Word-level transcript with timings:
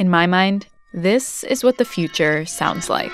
In 0.00 0.08
my 0.08 0.26
mind, 0.26 0.66
this 0.94 1.44
is 1.44 1.62
what 1.62 1.76
the 1.76 1.84
future 1.84 2.46
sounds 2.46 2.88
like. 2.88 3.12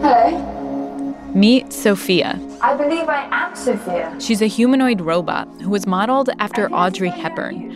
Hello. 0.00 1.14
Meet 1.34 1.74
Sophia. 1.74 2.40
I 2.62 2.74
believe 2.74 3.06
I 3.06 3.28
am 3.30 3.54
Sophia. 3.54 4.16
She's 4.18 4.40
a 4.40 4.46
humanoid 4.46 5.02
robot 5.02 5.46
who 5.60 5.68
was 5.68 5.86
modeled 5.86 6.30
after 6.38 6.72
Audrey 6.72 7.10
Hepburn, 7.10 7.70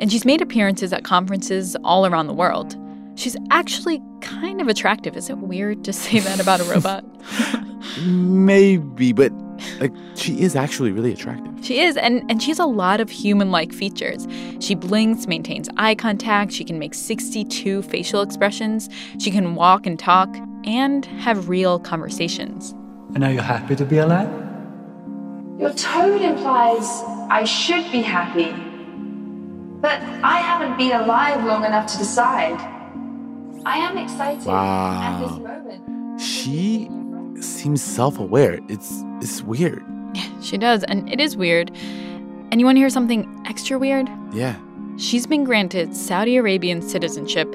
and 0.00 0.10
she's 0.10 0.24
made 0.24 0.42
appearances 0.42 0.92
at 0.92 1.04
conferences 1.04 1.76
all 1.84 2.04
around 2.04 2.26
the 2.26 2.34
world. 2.34 2.74
She's 3.16 3.36
actually 3.50 4.02
kind 4.20 4.60
of 4.60 4.68
attractive. 4.68 5.16
Is 5.16 5.30
it 5.30 5.38
weird 5.38 5.84
to 5.84 5.92
say 5.92 6.20
that 6.20 6.38
about 6.38 6.60
a 6.60 6.64
robot? 6.64 7.04
Maybe, 8.02 9.12
but 9.12 9.32
like 9.80 9.92
she 10.14 10.40
is 10.40 10.54
actually 10.54 10.92
really 10.92 11.12
attractive. 11.12 11.64
She 11.64 11.80
is, 11.80 11.96
and, 11.96 12.22
and 12.30 12.42
she 12.42 12.50
has 12.50 12.58
a 12.58 12.66
lot 12.66 13.00
of 13.00 13.08
human 13.08 13.50
like 13.50 13.72
features. 13.72 14.28
She 14.60 14.74
blinks, 14.74 15.26
maintains 15.26 15.68
eye 15.78 15.94
contact, 15.94 16.52
she 16.52 16.62
can 16.62 16.78
make 16.78 16.92
62 16.92 17.82
facial 17.82 18.20
expressions, 18.20 18.90
she 19.18 19.30
can 19.30 19.54
walk 19.54 19.86
and 19.86 19.98
talk, 19.98 20.28
and 20.64 21.06
have 21.06 21.48
real 21.48 21.78
conversations. 21.78 22.72
And 23.14 23.24
are 23.24 23.32
you 23.32 23.40
happy 23.40 23.76
to 23.76 23.84
be 23.86 23.96
alive? 23.96 24.28
Your 25.58 25.72
tone 25.72 26.22
implies 26.22 26.86
I 27.30 27.44
should 27.44 27.90
be 27.90 28.02
happy. 28.02 28.52
But 29.80 30.02
I 30.22 30.38
haven't 30.38 30.76
been 30.76 30.92
alive 30.92 31.42
long 31.44 31.64
enough 31.64 31.90
to 31.92 31.98
decide. 31.98 32.75
I 33.66 33.78
am 33.78 33.98
excited 33.98 34.46
at 34.48 35.20
this 35.20 35.30
Wow. 35.32 35.38
moment. 35.38 36.20
She 36.20 36.88
seems 37.40 37.82
self-aware. 37.82 38.60
It's 38.68 39.02
it's 39.20 39.42
weird. 39.42 39.82
She 40.40 40.56
does, 40.56 40.84
and 40.84 41.08
it 41.12 41.20
is 41.20 41.36
weird. 41.36 41.70
And 42.50 42.60
you 42.60 42.64
want 42.66 42.76
to 42.76 42.80
hear 42.80 42.90
something 42.90 43.26
extra 43.46 43.78
weird? 43.78 44.08
Yeah. 44.32 44.54
She's 44.98 45.26
been 45.26 45.44
granted 45.44 45.94
Saudi 45.96 46.36
Arabian 46.36 46.80
citizenship, 46.80 47.52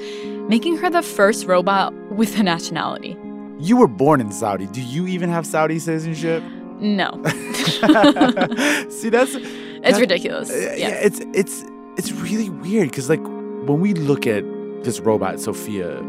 making 0.50 0.78
her 0.78 0.90
the 0.90 1.02
first 1.02 1.46
robot 1.48 1.94
with 2.12 2.38
a 2.38 2.44
nationality. 2.44 3.16
You 3.60 3.78
were 3.78 3.88
born 3.88 4.20
in 4.22 4.32
Saudi. 4.32 4.68
Do 4.68 4.82
you 4.82 5.08
even 5.08 5.30
have 5.30 5.46
Saudi 5.46 5.80
citizenship? 5.80 6.44
No, 6.80 7.10
See, 8.90 9.10
that's 9.10 9.34
it's 9.88 10.00
ridiculous. 10.00 10.50
Yeah. 10.52 10.90
it's 11.08 11.20
it's 11.34 11.64
it's 11.98 12.12
really 12.12 12.50
weird 12.50 12.90
because 12.90 13.08
like 13.10 13.22
when 13.68 13.80
we 13.80 13.94
look 13.94 14.26
at 14.28 14.44
this 14.84 15.00
robot 15.00 15.40
Sophia, 15.40 16.02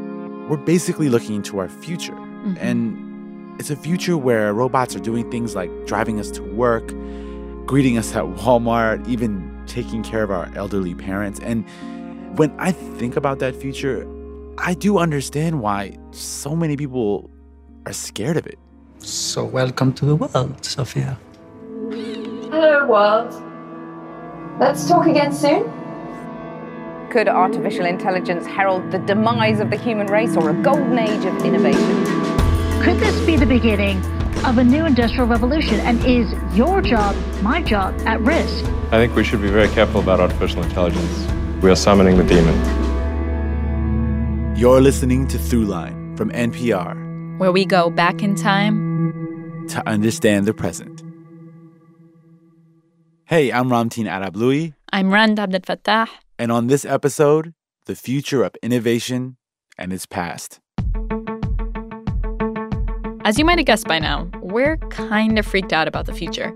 we're 0.49 0.57
basically 0.57 1.09
looking 1.09 1.37
into 1.37 1.59
our 1.59 1.69
future, 1.69 2.15
Mhm. 2.15 2.57
and 2.61 2.97
it's 3.61 3.71
a 3.71 3.77
future 3.77 4.17
where 4.17 4.53
robots 4.55 4.97
are 4.97 5.01
doing 5.01 5.31
things 5.31 5.55
like 5.55 5.71
driving 5.87 6.19
us 6.19 6.31
to 6.33 6.43
work, 6.43 6.93
greeting 7.67 7.99
us 7.99 8.15
at 8.17 8.25
Walmart, 8.41 9.07
even 9.07 9.51
taking 9.67 10.03
care 10.03 10.23
of 10.23 10.31
our 10.31 10.49
elderly 10.57 10.95
parents. 10.95 11.39
And 11.41 11.65
when 12.37 12.53
I 12.59 12.73
think 12.73 13.17
about 13.17 13.39
that 13.41 13.55
future, 13.55 14.07
I 14.59 14.75
do 14.75 14.99
understand 14.99 15.61
why 15.61 15.97
so 16.11 16.57
many 16.57 16.77
people 16.77 17.31
are 17.87 17.93
scared 17.93 18.37
of 18.37 18.47
it. 18.47 18.59
So 18.99 19.45
welcome 19.45 19.93
to 19.95 20.05
the 20.05 20.17
world, 20.17 20.65
Sophia. 20.65 21.19
Hello, 21.91 22.87
world. 22.87 23.33
Let's 24.61 24.87
talk 24.89 25.07
again 25.07 25.33
soon. 25.33 25.65
Could 27.13 27.29
artificial 27.29 27.85
intelligence 27.85 28.47
herald 28.47 28.91
the 28.91 28.99
demise 28.99 29.61
of 29.61 29.69
the 29.69 29.77
human 29.77 30.07
race 30.07 30.35
or 30.35 30.49
a 30.49 30.55
golden 30.55 30.99
age 30.99 31.27
of 31.27 31.45
innovation? 31.45 32.05
Could 32.83 33.01
this 33.01 33.21
be 33.27 33.37
the 33.37 33.45
beginning 33.45 33.99
of 34.47 34.57
a 34.57 34.65
new 34.65 34.87
industrial 34.87 35.27
revolution? 35.27 35.79
And 35.81 36.03
is 36.07 36.33
your 36.57 36.81
job, 36.81 37.15
my 37.43 37.61
job, 37.61 38.01
at 38.07 38.19
risk? 38.23 38.65
I 38.93 38.93
think 38.93 39.15
we 39.15 39.25
should 39.25 39.43
be 39.43 39.51
very 39.51 39.69
careful 39.69 40.01
about 40.01 40.21
artificial 40.21 40.63
intelligence. 40.63 41.31
We 41.63 41.71
are 41.71 41.77
summoning 41.77 42.17
the 42.17 42.25
demon. 42.25 42.57
You're 44.57 44.81
listening 44.81 45.29
to 45.29 45.37
Throughline 45.37 46.17
from 46.17 46.31
NPR 46.31 47.39
Where 47.39 47.53
we 47.53 47.67
go 47.67 47.91
back 47.91 48.23
in 48.23 48.37
time. 48.37 49.67
to 49.69 49.87
understand 49.87 50.47
the 50.47 50.55
present. 50.55 51.03
Hey, 53.27 53.53
I'm 53.53 53.69
Ramtin 53.69 54.07
Arablouei, 54.09 54.73
I'm 54.95 55.13
Rand 55.13 55.39
Abdel 55.39 55.61
Fattah. 55.61 56.09
And 56.43 56.51
on 56.51 56.67
this 56.67 56.85
episode, 56.85 57.55
the 57.87 57.95
future 57.95 58.43
of 58.43 58.53
innovation 58.65 59.37
and 59.79 59.93
its 59.93 60.07
past. 60.07 60.59
As 63.25 63.39
you 63.39 63.45
might 63.45 63.59
have 63.59 63.67
guessed 63.67 63.87
by 63.87 64.01
now, 64.01 64.29
we're 64.41 64.77
kind 64.91 65.39
of 65.39 65.47
freaked 65.47 65.73
out 65.73 65.87
about 65.87 66.07
the 66.07 66.13
future, 66.13 66.53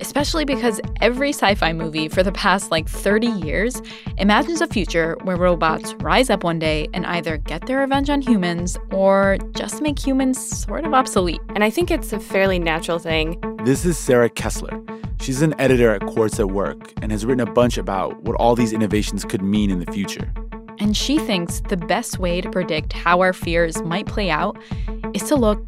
especially 0.00 0.44
because 0.44 0.80
every 1.00 1.28
sci 1.28 1.54
fi 1.54 1.72
movie 1.72 2.08
for 2.08 2.24
the 2.24 2.32
past 2.32 2.72
like 2.72 2.88
30 2.88 3.28
years 3.28 3.80
imagines 4.16 4.60
a 4.60 4.66
future 4.66 5.16
where 5.22 5.36
robots 5.36 5.94
rise 6.00 6.30
up 6.30 6.42
one 6.42 6.58
day 6.58 6.88
and 6.92 7.06
either 7.06 7.36
get 7.36 7.66
their 7.66 7.78
revenge 7.78 8.10
on 8.10 8.20
humans 8.20 8.76
or 8.90 9.38
just 9.52 9.80
make 9.80 10.04
humans 10.04 10.36
sort 10.64 10.84
of 10.84 10.94
obsolete. 10.94 11.40
And 11.50 11.62
I 11.62 11.70
think 11.70 11.92
it's 11.92 12.12
a 12.12 12.18
fairly 12.18 12.58
natural 12.58 12.98
thing. 12.98 13.40
This 13.62 13.84
is 13.84 13.96
Sarah 13.96 14.30
Kessler. 14.30 14.82
She's 15.20 15.42
an 15.42 15.54
editor 15.60 15.90
at 15.92 16.06
Quartz 16.06 16.38
at 16.40 16.50
Work 16.50 16.92
and 17.02 17.12
has 17.12 17.26
written 17.26 17.46
a 17.46 17.52
bunch 17.52 17.76
about 17.76 18.22
what 18.22 18.36
all 18.36 18.54
these 18.54 18.72
innovations 18.72 19.24
could 19.24 19.42
mean 19.42 19.70
in 19.70 19.80
the 19.80 19.92
future. 19.92 20.32
And 20.78 20.96
she 20.96 21.18
thinks 21.18 21.60
the 21.68 21.76
best 21.76 22.18
way 22.18 22.40
to 22.40 22.48
predict 22.50 22.92
how 22.92 23.20
our 23.20 23.32
fears 23.32 23.82
might 23.82 24.06
play 24.06 24.30
out 24.30 24.56
is 25.12 25.22
to 25.24 25.36
look 25.36 25.60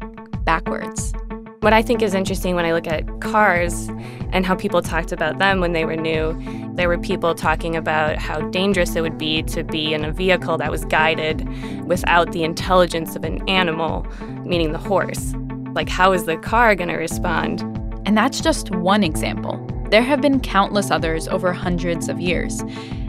backwards. 0.45 1.13
What 1.59 1.73
I 1.73 1.83
think 1.83 2.01
is 2.01 2.15
interesting 2.15 2.55
when 2.55 2.65
I 2.65 2.73
look 2.73 2.87
at 2.87 3.21
cars 3.21 3.87
and 4.31 4.47
how 4.47 4.55
people 4.55 4.81
talked 4.81 5.11
about 5.11 5.37
them 5.37 5.59
when 5.59 5.73
they 5.73 5.85
were 5.85 5.95
new, 5.95 6.35
there 6.73 6.87
were 6.87 6.97
people 6.97 7.35
talking 7.35 7.75
about 7.75 8.17
how 8.17 8.41
dangerous 8.49 8.95
it 8.95 9.01
would 9.01 9.19
be 9.19 9.43
to 9.43 9.63
be 9.63 9.93
in 9.93 10.03
a 10.03 10.11
vehicle 10.11 10.57
that 10.57 10.71
was 10.71 10.85
guided 10.85 11.47
without 11.85 12.31
the 12.31 12.43
intelligence 12.43 13.15
of 13.15 13.23
an 13.23 13.47
animal, 13.47 14.07
meaning 14.43 14.71
the 14.71 14.79
horse. 14.79 15.35
Like, 15.73 15.87
how 15.87 16.13
is 16.13 16.25
the 16.25 16.37
car 16.37 16.73
going 16.73 16.89
to 16.89 16.95
respond? 16.95 17.61
And 18.05 18.17
that's 18.17 18.41
just 18.41 18.71
one 18.71 19.03
example. 19.03 19.65
There 19.89 20.01
have 20.01 20.21
been 20.21 20.39
countless 20.39 20.89
others 20.89 21.27
over 21.27 21.51
hundreds 21.53 22.09
of 22.09 22.19
years. 22.19 22.61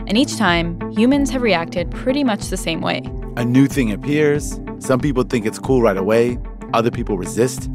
And 0.05 0.17
each 0.17 0.37
time, 0.37 0.79
humans 0.91 1.29
have 1.29 1.41
reacted 1.41 1.89
pretty 1.91 2.23
much 2.23 2.49
the 2.49 2.57
same 2.57 2.81
way. 2.81 3.01
A 3.37 3.45
new 3.45 3.67
thing 3.67 3.91
appears, 3.91 4.59
some 4.79 4.99
people 4.99 5.23
think 5.23 5.45
it's 5.45 5.59
cool 5.59 5.81
right 5.81 5.97
away, 5.97 6.37
other 6.73 6.91
people 6.91 7.17
resist, 7.17 7.67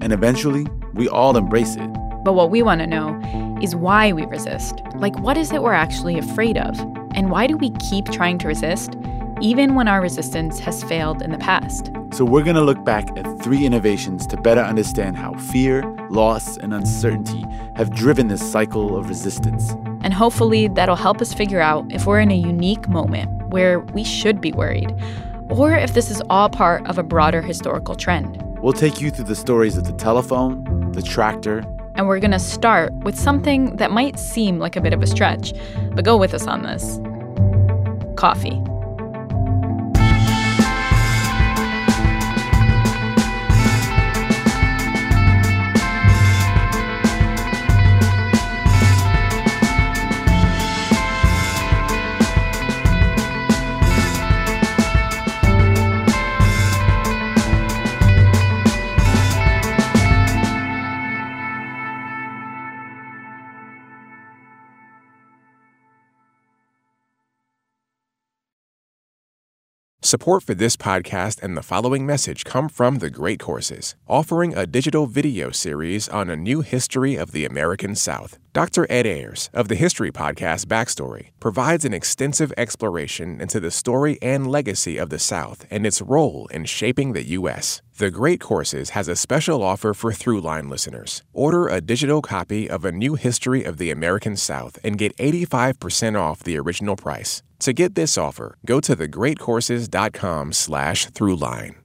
and 0.00 0.12
eventually, 0.12 0.66
we 0.94 1.08
all 1.08 1.36
embrace 1.36 1.74
it. 1.76 1.88
But 2.24 2.34
what 2.34 2.50
we 2.50 2.62
want 2.62 2.80
to 2.80 2.86
know 2.86 3.20
is 3.60 3.74
why 3.74 4.12
we 4.12 4.24
resist. 4.26 4.76
Like, 4.94 5.18
what 5.18 5.36
is 5.36 5.52
it 5.52 5.62
we're 5.62 5.72
actually 5.72 6.18
afraid 6.18 6.56
of? 6.56 6.78
And 7.14 7.30
why 7.30 7.46
do 7.46 7.56
we 7.56 7.70
keep 7.90 8.06
trying 8.06 8.38
to 8.38 8.48
resist, 8.48 8.94
even 9.42 9.74
when 9.74 9.88
our 9.88 10.00
resistance 10.00 10.58
has 10.60 10.82
failed 10.84 11.20
in 11.20 11.32
the 11.32 11.38
past? 11.38 11.90
So, 12.12 12.24
we're 12.24 12.44
going 12.44 12.56
to 12.56 12.62
look 12.62 12.84
back 12.84 13.08
at 13.18 13.42
three 13.42 13.64
innovations 13.64 14.26
to 14.28 14.36
better 14.36 14.60
understand 14.60 15.16
how 15.16 15.34
fear, 15.34 15.82
loss, 16.10 16.56
and 16.58 16.72
uncertainty 16.72 17.44
have 17.74 17.94
driven 17.94 18.28
this 18.28 18.52
cycle 18.52 18.96
of 18.96 19.08
resistance. 19.08 19.72
And 20.02 20.14
hopefully, 20.14 20.68
that'll 20.68 20.96
help 20.96 21.20
us 21.20 21.34
figure 21.34 21.60
out 21.60 21.90
if 21.90 22.06
we're 22.06 22.20
in 22.20 22.30
a 22.30 22.36
unique 22.36 22.88
moment 22.88 23.48
where 23.48 23.80
we 23.80 24.04
should 24.04 24.40
be 24.40 24.52
worried, 24.52 24.94
or 25.48 25.74
if 25.74 25.94
this 25.94 26.10
is 26.10 26.22
all 26.30 26.48
part 26.48 26.86
of 26.86 26.98
a 26.98 27.02
broader 27.02 27.42
historical 27.42 27.94
trend. 27.94 28.40
We'll 28.60 28.72
take 28.72 29.00
you 29.00 29.10
through 29.10 29.24
the 29.24 29.36
stories 29.36 29.76
of 29.76 29.84
the 29.84 29.92
telephone, 29.92 30.92
the 30.92 31.02
tractor, 31.02 31.64
And 31.94 32.08
we're 32.08 32.20
going 32.20 32.30
to 32.30 32.38
start 32.38 32.92
with 33.04 33.18
something 33.18 33.76
that 33.76 33.90
might 33.90 34.18
seem 34.18 34.58
like 34.58 34.76
a 34.76 34.80
bit 34.80 34.92
of 34.92 35.02
a 35.02 35.06
stretch, 35.06 35.52
but 35.92 36.04
go 36.04 36.16
with 36.16 36.32
us 36.32 36.46
on 36.46 36.62
this 36.62 37.00
coffee. 38.16 38.62
Support 70.12 70.42
for 70.42 70.52
this 70.52 70.76
podcast 70.76 71.42
and 71.42 71.56
the 71.56 71.62
following 71.62 72.04
message 72.04 72.44
come 72.44 72.68
from 72.68 72.98
The 72.98 73.08
Great 73.08 73.40
Courses, 73.40 73.94
offering 74.06 74.54
a 74.54 74.66
digital 74.66 75.06
video 75.06 75.50
series 75.50 76.06
on 76.06 76.28
a 76.28 76.36
new 76.36 76.60
history 76.60 77.16
of 77.16 77.32
the 77.32 77.46
American 77.46 77.94
South. 77.94 78.38
Dr. 78.52 78.86
Ed 78.90 79.06
Ayers 79.06 79.48
of 79.54 79.68
the 79.68 79.74
History 79.74 80.12
Podcast 80.12 80.66
Backstory 80.66 81.30
provides 81.40 81.86
an 81.86 81.94
extensive 81.94 82.52
exploration 82.58 83.40
into 83.40 83.58
the 83.58 83.70
story 83.70 84.18
and 84.20 84.50
legacy 84.50 84.98
of 84.98 85.08
the 85.08 85.18
South 85.18 85.64
and 85.70 85.86
its 85.86 86.02
role 86.02 86.46
in 86.48 86.66
shaping 86.66 87.14
the 87.14 87.24
U.S. 87.28 87.80
The 87.96 88.10
Great 88.10 88.40
Courses 88.40 88.90
has 88.90 89.08
a 89.08 89.16
special 89.16 89.62
offer 89.62 89.94
for 89.94 90.12
Throughline 90.12 90.68
listeners. 90.68 91.22
Order 91.32 91.68
a 91.68 91.80
digital 91.80 92.20
copy 92.20 92.68
of 92.68 92.84
A 92.84 92.92
New 92.92 93.14
History 93.14 93.64
of 93.64 93.78
the 93.78 93.90
American 93.90 94.36
South 94.36 94.78
and 94.84 94.98
get 94.98 95.16
85% 95.16 96.20
off 96.20 96.42
the 96.42 96.58
original 96.58 96.96
price. 96.96 97.42
To 97.62 97.72
get 97.72 97.94
this 97.94 98.18
offer, 98.18 98.58
go 98.66 98.80
to 98.80 98.96
thegreatcourses.com 98.96 100.52
slash 100.52 101.06
throughline. 101.10 101.76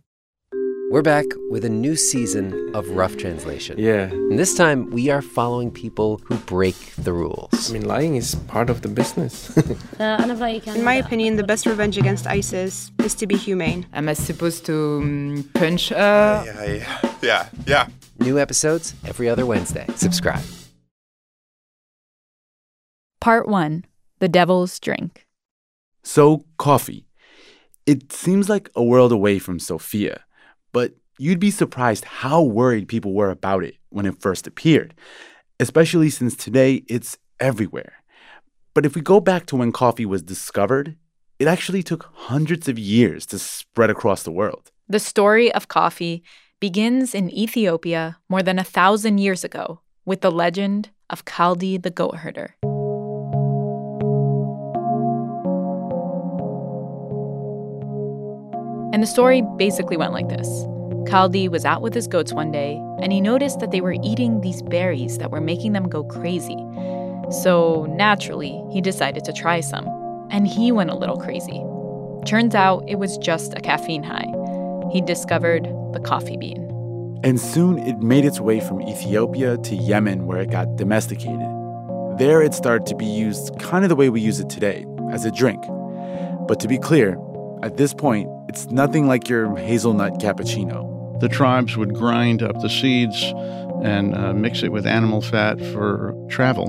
We're 0.89 1.03
back 1.03 1.25
with 1.51 1.63
a 1.65 1.69
new 1.69 1.95
season 1.95 2.73
of 2.73 2.89
Rough 2.89 3.15
Translation. 3.17 3.77
Yeah. 3.77 4.05
And 4.05 4.39
this 4.39 4.55
time, 4.55 4.89
we 4.89 5.11
are 5.11 5.21
following 5.21 5.69
people 5.69 6.19
who 6.23 6.37
break 6.37 6.95
the 6.95 7.13
rules. 7.13 7.69
I 7.69 7.73
mean, 7.73 7.85
lying 7.85 8.15
is 8.15 8.33
part 8.47 8.71
of 8.71 8.81
the 8.81 8.87
business. 8.87 9.55
In 9.99 10.83
my 10.83 10.93
opinion, 10.93 11.35
the 11.35 11.43
best 11.43 11.67
revenge 11.67 11.95
against 11.95 12.25
ISIS 12.25 12.89
is 13.03 13.13
to 13.13 13.27
be 13.27 13.37
humane. 13.37 13.85
Am 13.93 14.09
I 14.09 14.13
supposed 14.13 14.65
to 14.65 15.01
um, 15.03 15.49
punch 15.53 15.89
her? 15.89 16.43
Yeah, 16.43 16.63
yeah, 16.63 17.11
yeah, 17.21 17.49
yeah. 17.67 17.87
New 18.17 18.39
episodes 18.39 18.95
every 19.05 19.29
other 19.29 19.45
Wednesday. 19.45 19.85
Subscribe. 19.95 20.41
Part 23.21 23.47
1 23.47 23.85
The 24.17 24.27
Devil's 24.27 24.79
Drink. 24.79 25.26
So, 26.07 26.45
coffee. 26.57 27.05
It 27.85 28.13
seems 28.13 28.47
like 28.47 28.69
a 28.77 28.81
world 28.81 29.11
away 29.11 29.39
from 29.39 29.59
Sophia, 29.59 30.23
but 30.71 30.93
you'd 31.19 31.37
be 31.37 31.51
surprised 31.51 32.05
how 32.05 32.41
worried 32.41 32.87
people 32.87 33.13
were 33.13 33.29
about 33.29 33.65
it 33.65 33.75
when 33.89 34.05
it 34.05 34.21
first 34.21 34.47
appeared, 34.47 34.93
especially 35.59 36.09
since 36.09 36.33
today 36.37 36.85
it's 36.87 37.17
everywhere. 37.41 37.91
But 38.73 38.85
if 38.85 38.95
we 38.95 39.01
go 39.01 39.19
back 39.19 39.47
to 39.47 39.57
when 39.57 39.73
coffee 39.73 40.05
was 40.05 40.21
discovered, 40.21 40.95
it 41.39 41.47
actually 41.49 41.83
took 41.83 42.09
hundreds 42.13 42.69
of 42.69 42.79
years 42.79 43.25
to 43.25 43.37
spread 43.37 43.89
across 43.89 44.23
the 44.23 44.31
world. 44.31 44.71
The 44.87 44.99
story 44.99 45.51
of 45.51 45.67
coffee 45.67 46.23
begins 46.61 47.13
in 47.13 47.29
Ethiopia 47.29 48.17
more 48.29 48.41
than 48.41 48.59
a 48.59 48.63
thousand 48.63 49.17
years 49.17 49.43
ago 49.43 49.81
with 50.05 50.21
the 50.21 50.31
legend 50.31 50.89
of 51.09 51.25
Kaldi 51.25 51.81
the 51.81 51.91
goat 51.91 52.17
herder. 52.19 52.55
And 58.97 59.03
the 59.03 59.07
story 59.07 59.43
basically 59.57 59.95
went 59.95 60.11
like 60.11 60.27
this 60.27 60.47
Kaldi 61.07 61.51
was 61.51 61.65
out 61.65 61.83
with 61.83 61.93
his 61.93 62.07
goats 62.07 62.33
one 62.33 62.51
day, 62.51 62.81
and 62.99 63.13
he 63.13 63.21
noticed 63.21 63.59
that 63.59 63.69
they 63.69 63.79
were 63.79 63.95
eating 64.01 64.41
these 64.41 64.63
berries 64.63 65.19
that 65.19 65.29
were 65.29 65.39
making 65.39 65.73
them 65.73 65.87
go 65.87 66.03
crazy. 66.03 66.57
So 67.29 67.85
naturally, 67.91 68.59
he 68.71 68.81
decided 68.81 69.23
to 69.25 69.33
try 69.33 69.59
some. 69.59 69.85
And 70.31 70.47
he 70.47 70.71
went 70.71 70.89
a 70.89 70.95
little 70.95 71.15
crazy. 71.15 71.63
Turns 72.25 72.55
out 72.55 72.85
it 72.87 72.95
was 72.95 73.19
just 73.19 73.53
a 73.53 73.61
caffeine 73.61 74.01
high. 74.01 74.25
He 74.91 75.01
discovered 75.01 75.65
the 75.93 75.99
coffee 75.99 76.35
bean. 76.35 76.63
And 77.23 77.39
soon 77.39 77.77
it 77.77 77.99
made 77.99 78.25
its 78.25 78.39
way 78.39 78.59
from 78.59 78.81
Ethiopia 78.81 79.59
to 79.59 79.75
Yemen, 79.75 80.25
where 80.25 80.41
it 80.41 80.49
got 80.49 80.75
domesticated. 80.75 81.47
There 82.17 82.41
it 82.41 82.55
started 82.55 82.87
to 82.87 82.95
be 82.95 83.05
used 83.05 83.59
kind 83.59 83.85
of 83.85 83.89
the 83.89 83.95
way 83.95 84.09
we 84.09 84.21
use 84.21 84.39
it 84.39 84.49
today, 84.49 84.87
as 85.11 85.23
a 85.23 85.29
drink. 85.29 85.63
But 86.47 86.59
to 86.61 86.67
be 86.67 86.79
clear, 86.79 87.15
at 87.63 87.77
this 87.77 87.93
point, 87.93 88.29
it's 88.47 88.67
nothing 88.67 89.07
like 89.07 89.27
your 89.27 89.55
hazelnut 89.57 90.19
cappuccino. 90.19 91.19
The 91.19 91.29
tribes 91.29 91.75
would 91.75 91.93
grind 91.93 92.43
up 92.43 92.59
the 92.61 92.69
seeds 92.69 93.23
and 93.83 94.15
uh, 94.15 94.33
mix 94.33 94.63
it 94.63 94.71
with 94.71 94.85
animal 94.85 95.21
fat 95.21 95.59
for 95.73 96.13
travel. 96.29 96.67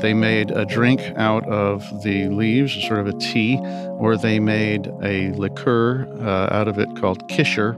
They 0.00 0.14
made 0.14 0.50
a 0.50 0.64
drink 0.64 1.00
out 1.16 1.46
of 1.48 1.84
the 2.02 2.28
leaves, 2.28 2.72
sort 2.86 3.00
of 3.00 3.06
a 3.06 3.12
tea, 3.18 3.58
or 3.98 4.16
they 4.16 4.40
made 4.40 4.90
a 5.02 5.32
liqueur 5.32 6.06
uh, 6.20 6.54
out 6.54 6.68
of 6.68 6.78
it 6.78 6.88
called 6.96 7.28
kisher. 7.28 7.76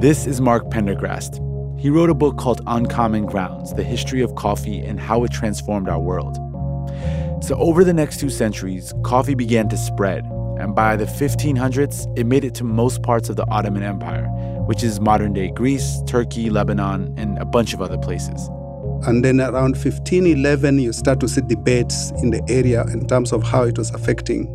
This 0.00 0.26
is 0.26 0.40
Mark 0.40 0.70
Pendergrast. 0.70 1.44
He 1.78 1.90
wrote 1.90 2.10
a 2.10 2.14
book 2.14 2.38
called 2.38 2.60
Uncommon 2.66 3.26
Grounds 3.26 3.74
The 3.74 3.84
History 3.84 4.22
of 4.22 4.34
Coffee 4.34 4.80
and 4.80 4.98
How 4.98 5.24
It 5.24 5.32
Transformed 5.32 5.88
Our 5.88 6.00
World. 6.00 6.36
So, 7.44 7.54
over 7.56 7.84
the 7.84 7.92
next 7.92 8.18
two 8.18 8.30
centuries, 8.30 8.92
coffee 9.04 9.34
began 9.34 9.68
to 9.68 9.76
spread, 9.76 10.24
and 10.58 10.74
by 10.74 10.96
the 10.96 11.04
1500s, 11.04 12.18
it 12.18 12.26
made 12.26 12.44
it 12.44 12.54
to 12.56 12.64
most 12.64 13.02
parts 13.02 13.28
of 13.28 13.36
the 13.36 13.48
Ottoman 13.48 13.84
Empire, 13.84 14.26
which 14.66 14.82
is 14.82 15.00
modern 15.00 15.32
day 15.32 15.50
Greece, 15.50 16.02
Turkey, 16.06 16.50
Lebanon, 16.50 17.14
and 17.16 17.38
a 17.38 17.44
bunch 17.44 17.74
of 17.74 17.80
other 17.80 17.96
places. 17.96 18.48
And 19.06 19.24
then 19.24 19.40
around 19.40 19.76
1511, 19.76 20.80
you 20.80 20.92
start 20.92 21.20
to 21.20 21.28
see 21.28 21.42
debates 21.42 22.10
in 22.22 22.30
the 22.30 22.42
area 22.48 22.82
in 22.92 23.06
terms 23.06 23.32
of 23.32 23.44
how 23.44 23.62
it 23.62 23.78
was 23.78 23.90
affecting 23.94 24.48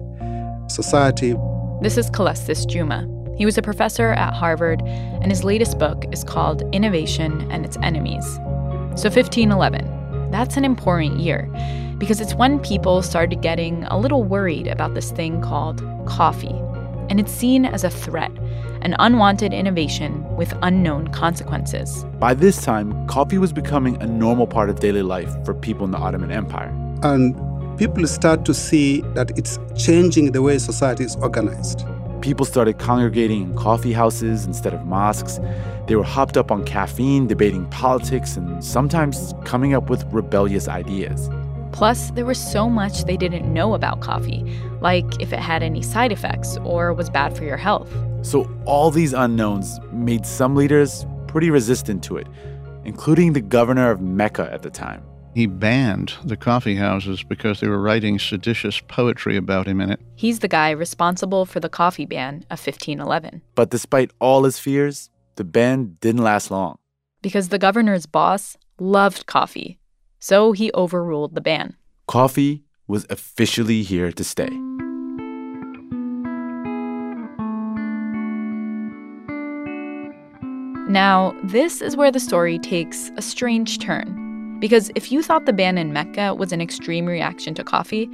society. 0.68 1.36
This 1.82 1.98
is 1.98 2.10
Calestous 2.10 2.68
Juma. 2.68 3.08
He 3.38 3.46
was 3.46 3.58
a 3.58 3.62
professor 3.62 4.12
at 4.12 4.34
Harvard, 4.34 4.82
and 4.84 5.32
his 5.32 5.44
latest 5.46 5.80
book 5.80 6.06
is 6.12 6.24
called 6.24 6.64
Innovation 6.76 7.50
and 7.50 7.66
Its 7.66 7.78
Enemies. 7.82 8.26
So, 8.96 9.10
1511, 9.10 10.30
that's 10.32 10.58
an 10.58 10.66
important 10.66 11.20
year 11.20 11.50
because 12.04 12.20
it's 12.20 12.36
when 12.36 12.60
people 12.60 13.02
started 13.02 13.42
getting 13.42 13.86
a 13.86 13.98
little 13.98 14.26
worried 14.26 14.68
about 14.68 14.94
this 14.94 15.12
thing 15.12 15.40
called 15.40 15.82
coffee. 16.06 16.60
And 17.10 17.18
it's 17.18 17.32
seen 17.32 17.64
as 17.64 17.86
a 17.86 17.90
threat, 17.90 18.30
an 18.82 18.94
unwanted 19.00 19.54
innovation 19.54 20.22
with 20.36 20.54
unknown 20.64 21.08
consequences. 21.14 22.04
By 22.20 22.34
this 22.34 22.62
time, 22.62 23.08
coffee 23.08 23.38
was 23.38 23.54
becoming 23.54 23.96
a 24.02 24.06
normal 24.06 24.48
part 24.48 24.70
of 24.70 24.82
daily 24.82 25.02
life 25.02 25.34
for 25.46 25.54
people 25.54 25.86
in 25.86 25.92
the 25.92 25.98
Ottoman 25.98 26.30
Empire. 26.30 26.76
And 27.04 27.38
people 27.78 28.06
start 28.06 28.44
to 28.48 28.54
see 28.54 29.00
that 29.14 29.32
it's 29.38 29.58
changing 29.78 30.34
the 30.34 30.42
way 30.42 30.58
society 30.58 31.06
is 31.06 31.16
organized. 31.16 31.86
People 32.20 32.46
started 32.46 32.80
congregating 32.80 33.44
in 33.44 33.56
coffee 33.56 33.94
houses 33.94 34.46
instead 34.46 34.74
of 34.74 34.86
mosques. 34.86 35.40
They 35.88 35.96
were 35.96 36.04
hopped 36.04 36.36
up 36.36 36.52
on 36.52 36.66
caffeine, 36.66 37.28
debating 37.28 37.66
politics, 37.68 38.36
and 38.36 38.62
sometimes 38.62 39.34
coming 39.46 39.74
up 39.74 39.90
with 39.90 40.04
rebellious 40.12 40.68
ideas. 40.68 41.30
Plus, 41.74 42.12
there 42.12 42.26
was 42.26 42.40
so 42.40 42.70
much 42.70 43.04
they 43.06 43.18
didn't 43.18 43.52
know 43.52 43.74
about 43.74 44.00
coffee, 44.00 44.46
like 44.80 45.06
if 45.20 45.34
it 45.34 45.40
had 45.40 45.64
any 45.64 45.82
side 45.82 46.12
effects 46.12 46.58
or 46.64 46.94
was 46.94 47.10
bad 47.10 47.36
for 47.36 47.44
your 47.44 47.58
health. 47.58 47.92
So, 48.22 48.50
all 48.66 48.92
these 48.92 49.12
unknowns 49.12 49.80
made 49.92 50.26
some 50.26 50.56
leaders 50.56 51.06
pretty 51.28 51.50
resistant 51.50 52.04
to 52.04 52.18
it, 52.18 52.28
including 52.86 53.34
the 53.34 53.42
governor 53.42 53.90
of 53.90 54.00
Mecca 54.00 54.50
at 54.54 54.62
the 54.62 54.70
time. 54.70 55.04
He 55.34 55.48
banned 55.48 56.14
the 56.24 56.38
coffee 56.38 56.76
houses 56.76 57.24
because 57.24 57.60
they 57.60 57.68
were 57.68 57.82
writing 57.82 58.20
seditious 58.20 58.80
poetry 58.88 59.36
about 59.36 59.68
him 59.68 59.82
in 59.82 59.90
it. 59.90 60.00
He's 60.16 60.40
the 60.40 60.48
guy 60.48 60.70
responsible 60.70 61.48
for 61.48 61.60
the 61.60 61.70
coffee 61.70 62.06
ban 62.06 62.46
of 62.52 62.60
1511. 62.60 63.42
But 63.56 63.72
despite 63.72 64.12
all 64.20 64.44
his 64.44 64.60
fears, 64.60 65.10
the 65.38 65.44
ban 65.44 65.98
didn't 66.02 66.22
last 66.22 66.52
long. 66.52 66.78
Because 67.24 67.50
the 67.50 67.58
governor's 67.58 68.06
boss 68.06 68.58
loved 68.80 69.26
coffee, 69.26 69.80
so 70.24 70.54
he 70.54 70.72
overruled 70.74 71.36
the 71.36 71.42
ban. 71.42 71.76
Coffee 72.08 72.64
was 72.88 73.06
officially 73.10 73.84
here 73.84 74.10
to 74.10 74.24
stay. 74.24 74.48
Now, 80.90 81.36
this 81.44 81.82
is 81.82 81.98
where 81.98 82.10
the 82.10 82.22
story 82.22 82.58
takes 82.58 83.12
a 83.18 83.22
strange 83.22 83.80
turn. 83.80 84.60
Because 84.62 84.92
if 84.96 85.12
you 85.12 85.22
thought 85.22 85.46
the 85.46 85.52
ban 85.52 85.78
in 85.78 85.92
Mecca 85.92 86.34
was 86.34 86.54
an 86.54 86.62
extreme 86.62 87.06
reaction 87.06 87.54
to 87.56 87.64
coffee, 87.66 88.10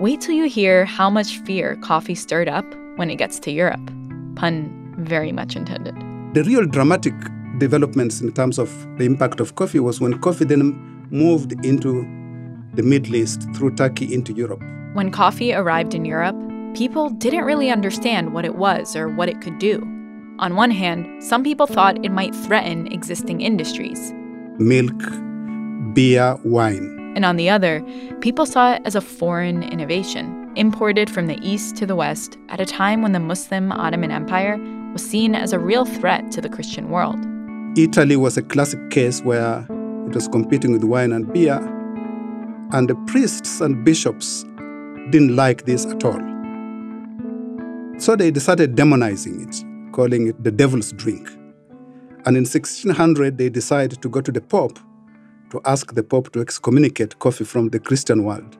wait 0.00 0.20
till 0.20 0.34
you 0.34 0.48
hear 0.48 0.84
how 0.84 1.08
much 1.08 1.38
fear 1.46 1.76
coffee 1.76 2.16
stirred 2.16 2.48
up 2.48 2.64
when 2.96 3.10
it 3.10 3.16
gets 3.16 3.38
to 3.38 3.52
Europe. 3.52 3.86
Pun 4.34 4.92
very 4.98 5.30
much 5.30 5.54
intended. 5.54 5.94
The 6.34 6.42
real 6.42 6.66
dramatic 6.66 7.14
developments 7.58 8.20
in 8.20 8.32
terms 8.32 8.58
of 8.58 8.68
the 8.98 9.04
impact 9.04 9.38
of 9.38 9.54
coffee 9.54 9.78
was 9.78 10.00
when 10.00 10.18
coffee 10.18 10.46
then 10.46 10.93
moved 11.14 11.52
into 11.64 12.02
the 12.74 12.82
Middle 12.82 13.14
East 13.14 13.46
through 13.54 13.76
Turkey 13.76 14.12
into 14.12 14.32
Europe. 14.32 14.60
When 14.94 15.10
coffee 15.10 15.54
arrived 15.54 15.94
in 15.94 16.04
Europe, 16.04 16.36
people 16.74 17.08
didn't 17.08 17.44
really 17.44 17.70
understand 17.70 18.34
what 18.34 18.44
it 18.44 18.56
was 18.56 18.96
or 18.96 19.08
what 19.08 19.28
it 19.28 19.40
could 19.40 19.58
do. 19.58 19.80
On 20.40 20.56
one 20.56 20.72
hand, 20.72 21.22
some 21.22 21.44
people 21.44 21.68
thought 21.68 22.04
it 22.04 22.10
might 22.10 22.34
threaten 22.34 22.92
existing 22.92 23.40
industries 23.40 24.12
milk, 24.58 25.00
beer, 25.94 26.36
wine. 26.44 27.12
And 27.16 27.24
on 27.24 27.36
the 27.36 27.48
other, 27.48 27.82
people 28.20 28.46
saw 28.46 28.74
it 28.74 28.82
as 28.84 28.96
a 28.96 29.00
foreign 29.00 29.62
innovation, 29.62 30.52
imported 30.56 31.08
from 31.10 31.26
the 31.28 31.38
east 31.42 31.76
to 31.76 31.86
the 31.86 31.96
west 31.96 32.36
at 32.48 32.60
a 32.60 32.66
time 32.66 33.02
when 33.02 33.12
the 33.12 33.20
Muslim 33.20 33.70
Ottoman 33.72 34.10
Empire 34.10 34.58
was 34.92 35.04
seen 35.04 35.34
as 35.34 35.52
a 35.52 35.58
real 35.58 35.84
threat 35.84 36.30
to 36.32 36.40
the 36.40 36.48
Christian 36.48 36.90
world. 36.90 37.18
Italy 37.76 38.16
was 38.16 38.36
a 38.36 38.42
classic 38.42 38.90
case 38.90 39.22
where 39.22 39.66
was 40.14 40.28
competing 40.28 40.72
with 40.72 40.84
wine 40.84 41.12
and 41.12 41.32
beer, 41.32 41.58
and 42.72 42.88
the 42.88 42.94
priests 43.06 43.60
and 43.60 43.84
bishops 43.84 44.44
didn't 45.10 45.36
like 45.36 45.64
this 45.64 45.86
at 45.86 46.04
all. 46.04 46.20
So 47.98 48.16
they 48.16 48.32
started 48.34 48.74
demonizing 48.74 49.48
it, 49.48 49.92
calling 49.92 50.28
it 50.28 50.42
the 50.42 50.50
devil's 50.50 50.92
drink. 50.92 51.28
And 52.26 52.36
in 52.36 52.44
1600, 52.44 53.38
they 53.38 53.48
decided 53.48 54.00
to 54.02 54.08
go 54.08 54.20
to 54.20 54.32
the 54.32 54.40
Pope 54.40 54.78
to 55.50 55.60
ask 55.64 55.94
the 55.94 56.02
Pope 56.02 56.32
to 56.32 56.40
excommunicate 56.40 57.18
coffee 57.18 57.44
from 57.44 57.68
the 57.68 57.78
Christian 57.78 58.24
world. 58.24 58.56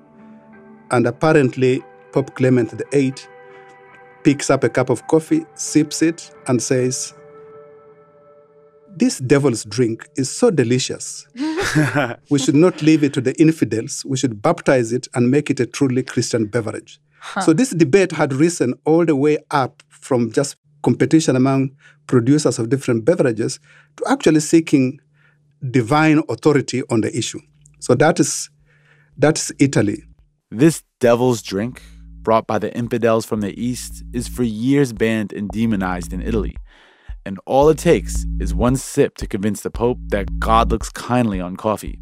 And 0.91 1.07
apparently, 1.07 1.83
Pope 2.13 2.35
Clement 2.37 2.73
VIII 2.93 3.15
picks 4.23 4.51
up 4.51 4.65
a 4.65 4.69
cup 4.69 4.91
of 4.91 5.07
coffee, 5.09 5.45
sips 5.55 6.03
it, 6.03 6.31
and 6.47 6.63
says, 6.63 7.15
This 8.97 9.19
devil's 9.19 9.65
drink 9.65 10.09
is 10.17 10.31
so 10.31 10.51
delicious. 10.51 11.27
we 12.31 12.39
should 12.39 12.55
not 12.55 12.81
leave 12.83 13.03
it 13.03 13.13
to 13.15 13.21
the 13.21 13.35
infidels. 13.41 14.05
We 14.05 14.17
should 14.17 14.41
baptize 14.41 14.93
it 14.93 15.09
and 15.15 15.31
make 15.31 15.51
it 15.51 15.61
a 15.61 15.67
truly 15.67 16.03
Christian 16.03 16.47
beverage. 16.47 17.01
Huh. 17.21 17.41
So 17.41 17.53
this 17.53 17.71
debate 17.71 18.13
had 18.13 18.33
risen 18.33 18.75
all 18.85 19.05
the 19.05 19.17
way 19.17 19.39
up 19.51 19.83
from 19.89 20.31
just 20.31 20.57
competition 20.83 21.35
among 21.35 21.71
producers 22.07 22.59
of 22.59 22.69
different 22.69 23.05
beverages 23.05 23.59
to 23.97 24.05
actually 24.07 24.41
seeking 24.41 25.01
divine 25.71 26.23
authority 26.29 26.83
on 26.91 27.01
the 27.01 27.17
issue. 27.17 27.41
So 27.81 27.95
that 27.95 28.21
is 28.21 28.51
that's 29.17 29.51
Italy. 29.59 30.05
This 30.51 30.83
devil's 31.01 31.43
drink, 31.43 31.83
brought 32.23 32.47
by 32.47 32.59
the 32.59 32.75
infidels 32.77 33.25
from 33.25 33.41
the 33.41 33.59
East, 33.61 34.05
is 34.13 34.29
for 34.29 34.43
years 34.43 34.93
banned 34.93 35.33
and 35.33 35.49
demonized 35.51 36.13
in 36.13 36.21
Italy. 36.21 36.57
And 37.27 37.39
all 37.47 37.69
it 37.71 37.79
takes 37.79 38.27
is 38.39 38.55
one 38.55 38.77
sip 38.77 39.17
to 39.17 39.27
convince 39.27 39.63
the 39.63 39.71
Pope 39.71 39.99
that 40.09 40.39
God 40.39 40.71
looks 40.71 40.91
kindly 40.91 41.41
on 41.41 41.57
coffee. 41.57 41.99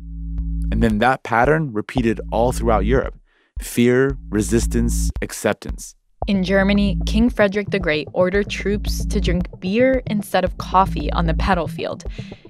And 0.73 0.83
then 0.83 0.99
that 0.99 1.23
pattern 1.23 1.73
repeated 1.73 2.21
all 2.33 2.53
throughout 2.53 2.85
Europe 2.85 3.15
fear, 3.61 4.17
resistance, 4.31 5.11
acceptance. 5.21 5.95
In 6.27 6.43
Germany, 6.43 6.99
King 7.07 7.31
Frederick 7.31 7.71
the 7.71 7.79
Great 7.79 8.09
ordered 8.13 8.49
troops 8.49 9.05
to 9.07 9.21
drink 9.21 9.47
beer 9.61 10.03
instead 10.07 10.45
of 10.45 10.59
coffee 10.59 11.13
on 11.13 11.27
the 11.27 11.35
battlefield. 11.35 12.05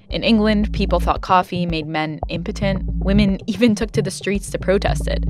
In 0.09 0.23
England, 0.23 0.73
people 0.73 0.99
thought 0.99 1.21
coffee 1.21 1.65
made 1.65 1.87
men 1.87 2.19
impotent. 2.29 2.83
Women 2.85 3.39
even 3.47 3.75
took 3.75 3.91
to 3.91 4.01
the 4.01 4.11
streets 4.11 4.49
to 4.51 4.59
protest 4.59 5.07
it. 5.07 5.25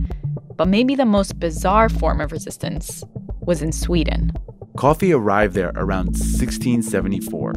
But 0.56 0.68
maybe 0.68 0.96
the 0.96 1.06
most 1.06 1.40
bizarre 1.40 1.90
form 1.90 2.22
of 2.22 2.32
resistance 2.32 3.04
was 3.42 3.62
in 3.62 3.72
Sweden. 3.72 4.32
Coffee 4.77 5.13
arrived 5.13 5.53
there 5.53 5.72
around 5.75 6.08
1674, 6.08 7.51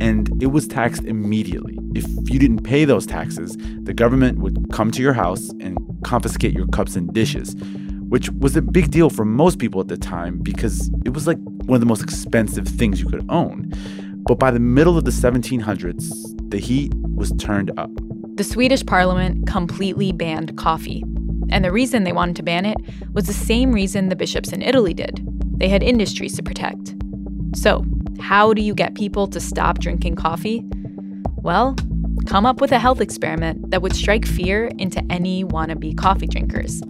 and 0.00 0.42
it 0.42 0.48
was 0.48 0.66
taxed 0.66 1.04
immediately. 1.04 1.78
If 1.94 2.04
you 2.28 2.40
didn't 2.40 2.64
pay 2.64 2.84
those 2.84 3.06
taxes, 3.06 3.56
the 3.82 3.94
government 3.94 4.38
would 4.38 4.66
come 4.72 4.90
to 4.90 5.00
your 5.00 5.12
house 5.12 5.50
and 5.60 5.78
confiscate 6.02 6.54
your 6.54 6.66
cups 6.66 6.96
and 6.96 7.12
dishes, 7.14 7.54
which 8.08 8.28
was 8.30 8.56
a 8.56 8.62
big 8.62 8.90
deal 8.90 9.08
for 9.08 9.24
most 9.24 9.60
people 9.60 9.80
at 9.80 9.86
the 9.86 9.96
time 9.96 10.38
because 10.38 10.90
it 11.04 11.10
was 11.10 11.28
like 11.28 11.38
one 11.66 11.76
of 11.76 11.80
the 11.80 11.86
most 11.86 12.02
expensive 12.02 12.66
things 12.66 13.00
you 13.00 13.08
could 13.08 13.24
own. 13.30 13.70
But 14.26 14.40
by 14.40 14.50
the 14.50 14.60
middle 14.60 14.98
of 14.98 15.04
the 15.04 15.12
1700s, 15.12 16.50
the 16.50 16.58
heat 16.58 16.92
was 17.14 17.32
turned 17.38 17.70
up. 17.78 17.90
The 18.34 18.44
Swedish 18.44 18.84
parliament 18.84 19.46
completely 19.46 20.10
banned 20.10 20.58
coffee. 20.58 21.04
And 21.50 21.64
the 21.64 21.72
reason 21.72 22.02
they 22.02 22.12
wanted 22.12 22.36
to 22.36 22.42
ban 22.42 22.66
it 22.66 22.76
was 23.12 23.26
the 23.26 23.32
same 23.32 23.72
reason 23.72 24.08
the 24.08 24.16
bishops 24.16 24.52
in 24.52 24.60
Italy 24.60 24.92
did 24.92 25.24
they 25.58 25.68
had 25.68 25.82
industries 25.82 26.34
to 26.36 26.42
protect. 26.42 26.94
So, 27.54 27.84
how 28.20 28.54
do 28.54 28.62
you 28.62 28.74
get 28.74 28.94
people 28.94 29.26
to 29.28 29.40
stop 29.40 29.78
drinking 29.78 30.16
coffee? 30.16 30.64
Well, 31.36 31.76
come 32.26 32.46
up 32.46 32.60
with 32.60 32.72
a 32.72 32.78
health 32.78 33.00
experiment 33.00 33.70
that 33.70 33.82
would 33.82 33.94
strike 33.94 34.26
fear 34.26 34.66
into 34.78 35.02
any 35.10 35.44
wannabe 35.44 35.96
coffee 35.96 36.26
drinkers. 36.26 36.82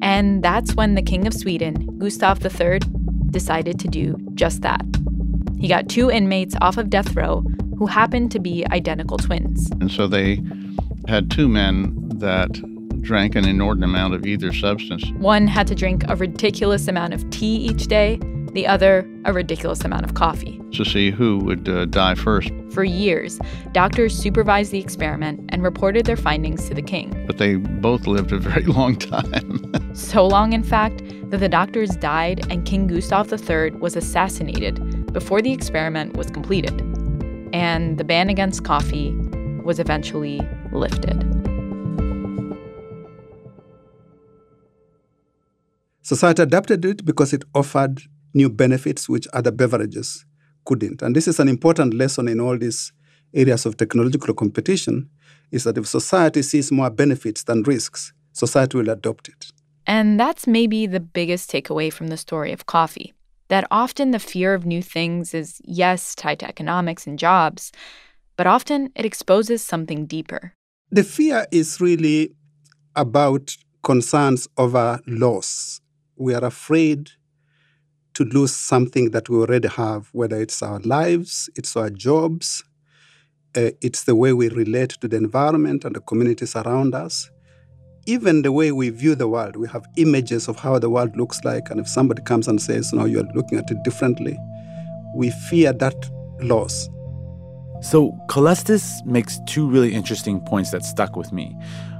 And 0.00 0.42
that's 0.42 0.74
when 0.74 0.94
the 0.94 1.02
King 1.02 1.26
of 1.26 1.34
Sweden, 1.34 1.98
Gustav 1.98 2.44
III, 2.44 2.80
decided 3.30 3.78
to 3.80 3.88
do 3.88 4.16
just 4.34 4.62
that. 4.62 4.84
He 5.58 5.68
got 5.68 5.88
two 5.88 6.10
inmates 6.10 6.56
off 6.60 6.76
of 6.76 6.90
death 6.90 7.14
row 7.14 7.44
who 7.78 7.86
happened 7.86 8.32
to 8.32 8.40
be 8.40 8.66
identical 8.70 9.16
twins. 9.18 9.70
And 9.80 9.90
so 9.90 10.06
they 10.06 10.42
had 11.06 11.30
two 11.30 11.48
men 11.48 11.94
that 12.18 12.50
drank 13.02 13.36
an 13.36 13.46
inordinate 13.46 13.90
amount 13.90 14.14
of 14.14 14.24
either 14.26 14.52
substance. 14.52 15.04
One 15.16 15.46
had 15.46 15.66
to 15.66 15.74
drink 15.74 16.04
a 16.08 16.16
ridiculous 16.16 16.88
amount 16.88 17.14
of 17.14 17.28
tea 17.30 17.56
each 17.56 17.86
day, 17.88 18.18
the 18.52 18.66
other, 18.66 19.08
a 19.24 19.32
ridiculous 19.32 19.84
amount 19.84 20.04
of 20.04 20.14
coffee. 20.14 20.60
To 20.72 20.84
see 20.84 21.10
who 21.10 21.38
would 21.40 21.68
uh, 21.68 21.84
die 21.86 22.14
first. 22.14 22.50
For 22.70 22.84
years, 22.84 23.38
doctors 23.72 24.16
supervised 24.16 24.72
the 24.72 24.78
experiment 24.78 25.40
and 25.50 25.62
reported 25.62 26.06
their 26.06 26.16
findings 26.16 26.68
to 26.68 26.74
the 26.74 26.82
king. 26.82 27.24
But 27.26 27.38
they 27.38 27.56
both 27.56 28.06
lived 28.06 28.32
a 28.32 28.38
very 28.38 28.64
long 28.78 28.96
time. 28.96 29.94
so 29.94 30.26
long, 30.26 30.52
in 30.52 30.62
fact, 30.62 31.02
that 31.30 31.38
the 31.38 31.48
doctors 31.48 31.96
died 31.96 32.46
and 32.50 32.64
King 32.64 32.86
Gustav 32.86 33.32
III 33.32 33.72
was 33.72 33.96
assassinated 33.96 35.12
before 35.12 35.42
the 35.42 35.52
experiment 35.52 36.16
was 36.16 36.30
completed 36.30 36.80
and 37.52 37.98
the 37.98 38.04
ban 38.04 38.28
against 38.28 38.64
coffee 38.64 39.12
was 39.62 39.78
eventually 39.78 40.40
lifted. 40.72 41.41
Society 46.02 46.42
adapted 46.42 46.84
it 46.84 47.04
because 47.04 47.32
it 47.32 47.44
offered 47.54 48.02
new 48.34 48.48
benefits 48.48 49.08
which 49.08 49.28
other 49.32 49.50
beverages 49.50 50.24
couldn't. 50.64 51.02
And 51.02 51.14
this 51.14 51.28
is 51.28 51.40
an 51.40 51.48
important 51.48 51.94
lesson 51.94 52.28
in 52.28 52.40
all 52.40 52.58
these 52.58 52.92
areas 53.34 53.66
of 53.66 53.76
technological 53.76 54.34
competition 54.34 55.08
is 55.50 55.64
that 55.64 55.78
if 55.78 55.86
society 55.86 56.42
sees 56.42 56.72
more 56.72 56.90
benefits 56.90 57.44
than 57.44 57.62
risks, 57.62 58.12
society 58.32 58.78
will 58.78 58.90
adopt 58.90 59.28
it. 59.28 59.52
And 59.86 60.18
that's 60.18 60.46
maybe 60.46 60.86
the 60.86 61.00
biggest 61.00 61.50
takeaway 61.50 61.92
from 61.92 62.08
the 62.08 62.16
story 62.16 62.52
of 62.52 62.66
coffee 62.66 63.14
that 63.52 63.66
often 63.70 64.12
the 64.12 64.18
fear 64.18 64.54
of 64.54 64.64
new 64.64 64.80
things 64.80 65.34
is, 65.34 65.60
yes, 65.62 66.14
tied 66.14 66.38
to 66.38 66.48
economics 66.48 67.06
and 67.06 67.18
jobs, 67.18 67.70
but 68.38 68.46
often 68.46 68.90
it 68.96 69.04
exposes 69.04 69.62
something 69.62 70.06
deeper. 70.06 70.54
The 70.90 71.04
fear 71.04 71.46
is 71.52 71.78
really 71.78 72.34
about 72.96 73.54
concerns 73.82 74.48
over 74.56 75.00
loss. 75.06 75.81
We 76.16 76.34
are 76.34 76.44
afraid 76.44 77.10
to 78.14 78.24
lose 78.24 78.54
something 78.54 79.10
that 79.10 79.28
we 79.28 79.36
already 79.38 79.68
have, 79.68 80.08
whether 80.12 80.40
it's 80.40 80.62
our 80.62 80.80
lives, 80.80 81.48
it's 81.56 81.76
our 81.76 81.90
jobs, 81.90 82.62
uh, 83.56 83.70
it's 83.80 84.04
the 84.04 84.14
way 84.14 84.32
we 84.32 84.48
relate 84.48 84.90
to 85.00 85.08
the 85.08 85.16
environment 85.16 85.84
and 85.84 85.94
the 85.94 86.00
communities 86.00 86.54
around 86.56 86.94
us 86.94 87.30
even 88.06 88.42
the 88.42 88.52
way 88.52 88.72
we 88.72 88.90
view 88.90 89.14
the 89.14 89.28
world, 89.28 89.56
we 89.56 89.68
have 89.68 89.86
images 89.96 90.48
of 90.48 90.58
how 90.58 90.78
the 90.78 90.90
world 90.90 91.16
looks 91.16 91.42
like. 91.44 91.70
And 91.70 91.78
if 91.78 91.88
somebody 91.88 92.22
comes 92.22 92.48
and 92.48 92.60
says, 92.60 92.92
no, 92.92 93.04
you're 93.04 93.26
looking 93.34 93.58
at 93.58 93.70
it 93.70 93.82
differently, 93.84 94.38
we 95.14 95.30
fear 95.30 95.72
that 95.74 96.10
loss. 96.40 96.88
So, 97.80 98.16
Calestous 98.28 99.04
makes 99.04 99.38
two 99.46 99.68
really 99.68 99.92
interesting 99.92 100.40
points 100.40 100.70
that 100.70 100.84
stuck 100.84 101.16
with 101.16 101.32
me. 101.32 101.56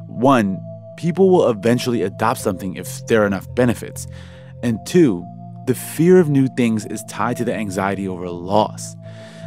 One, 0.07 0.61
people 0.97 1.31
will 1.31 1.49
eventually 1.49 2.03
adopt 2.03 2.41
something 2.41 2.77
if 2.77 3.07
there 3.07 3.23
are 3.23 3.27
enough 3.27 3.53
benefits. 3.55 4.07
And 4.63 4.79
two, 4.87 5.25
the 5.67 5.75
fear 5.75 6.19
of 6.19 6.29
new 6.29 6.49
things 6.57 6.87
is 6.87 7.03
tied 7.05 7.37
to 7.39 7.45
the 7.45 7.55
anxiety 7.55 8.09
over 8.09 8.29
loss. 8.29 8.97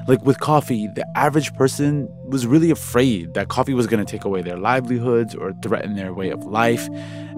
Like 0.07 0.21
with 0.23 0.39
coffee, 0.39 0.87
the 0.87 1.05
average 1.17 1.53
person 1.55 2.07
was 2.29 2.45
really 2.45 2.69
afraid 2.69 3.33
that 3.33 3.47
coffee 3.47 3.73
was 3.73 3.87
going 3.87 4.05
to 4.05 4.09
take 4.09 4.23
away 4.23 4.41
their 4.43 4.57
livelihoods 4.57 5.33
or 5.33 5.53
threaten 5.63 5.95
their 5.95 6.13
way 6.13 6.29
of 6.29 6.43
life. 6.45 6.87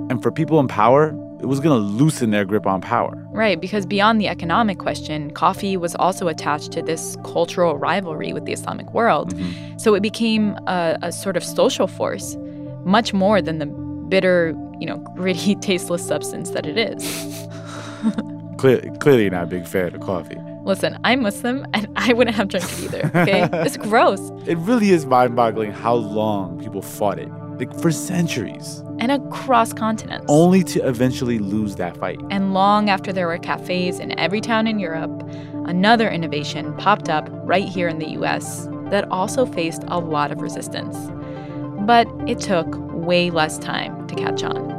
And 0.10 0.22
for 0.22 0.32
people 0.32 0.60
in 0.60 0.68
power, 0.68 1.16
it 1.40 1.46
was 1.46 1.60
going 1.60 1.80
to 1.80 1.88
loosen 1.88 2.32
their 2.32 2.46
grip 2.46 2.66
on 2.66 2.82
power. 2.82 3.14
Right, 3.30 3.62
because 3.62 3.86
beyond 3.86 4.20
the 4.20 4.28
economic 4.28 4.80
question, 4.80 5.32
coffee 5.32 5.78
was 5.78 5.96
also 5.96 6.28
attached 6.28 6.72
to 6.74 6.82
this 6.82 7.16
cultural 7.24 7.78
rivalry 7.78 8.34
with 8.34 8.46
the 8.46 8.54
Islamic 8.54 8.92
world. 8.92 9.34
Mm-hmm. 9.34 9.78
So 9.78 9.94
it 9.94 10.02
became 10.02 10.58
a, 10.68 10.98
a 11.04 11.12
sort 11.12 11.38
of 11.38 11.44
social 11.44 11.88
force, 11.88 12.36
much 12.84 13.14
more 13.14 13.42
than 13.42 13.60
the 13.60 13.87
bitter, 14.10 14.56
you 14.80 14.88
know, 14.88 14.98
gritty, 15.16 15.56
tasteless 15.62 16.06
substance 16.06 16.52
that 16.52 16.66
it 16.66 16.78
is. 16.78 17.48
clearly, 18.58 18.92
clearly 19.00 19.30
not 19.30 19.44
a 19.44 19.48
big 19.48 19.68
fan 19.68 19.94
of 19.96 20.02
coffee. 20.02 20.38
Listen, 20.64 21.00
I'm 21.04 21.22
Muslim 21.22 21.66
and 21.74 21.88
I 21.96 22.12
wouldn't 22.12 22.36
have 22.36 22.50
drank 22.50 22.66
it 22.66 22.84
either, 22.84 23.12
okay? 23.16 23.48
it's 23.66 23.78
gross. 23.78 24.20
It 24.46 24.58
really 24.58 24.92
is 24.92 25.06
mind 25.06 25.36
boggling 25.36 25.72
how 25.72 25.94
long 25.94 26.60
people 26.62 26.82
fought 26.82 27.20
it. 27.20 27.30
Like 27.58 27.74
for 27.80 27.90
centuries. 27.90 28.84
And 29.00 29.12
across 29.12 29.74
continents. 29.74 30.26
Only 30.30 30.64
to 30.66 30.88
eventually 30.88 31.40
lose 31.40 31.76
that 31.78 31.98
fight. 31.98 32.20
And 32.30 32.54
long 32.54 32.90
after 32.90 33.12
there 33.12 33.28
were 33.28 33.40
cafes 33.40 34.00
in 34.00 34.18
every 34.20 34.42
town 34.42 34.68
in 34.68 34.78
Europe, 34.78 35.24
another 35.66 36.10
innovation 36.10 36.76
popped 36.76 37.10
up 37.10 37.30
right 37.32 37.68
here 37.68 37.88
in 37.88 37.98
the 37.98 38.10
US 38.10 38.68
that 38.90 39.10
also 39.10 39.46
faced 39.46 39.84
a 39.88 40.00
lot 40.00 40.32
of 40.32 40.42
resistance. 40.42 40.98
But 41.80 42.08
it 42.28 42.40
took 42.40 42.68
way 42.94 43.30
less 43.32 43.58
time 43.58 43.97
catch 44.18 44.44
on. 44.44 44.78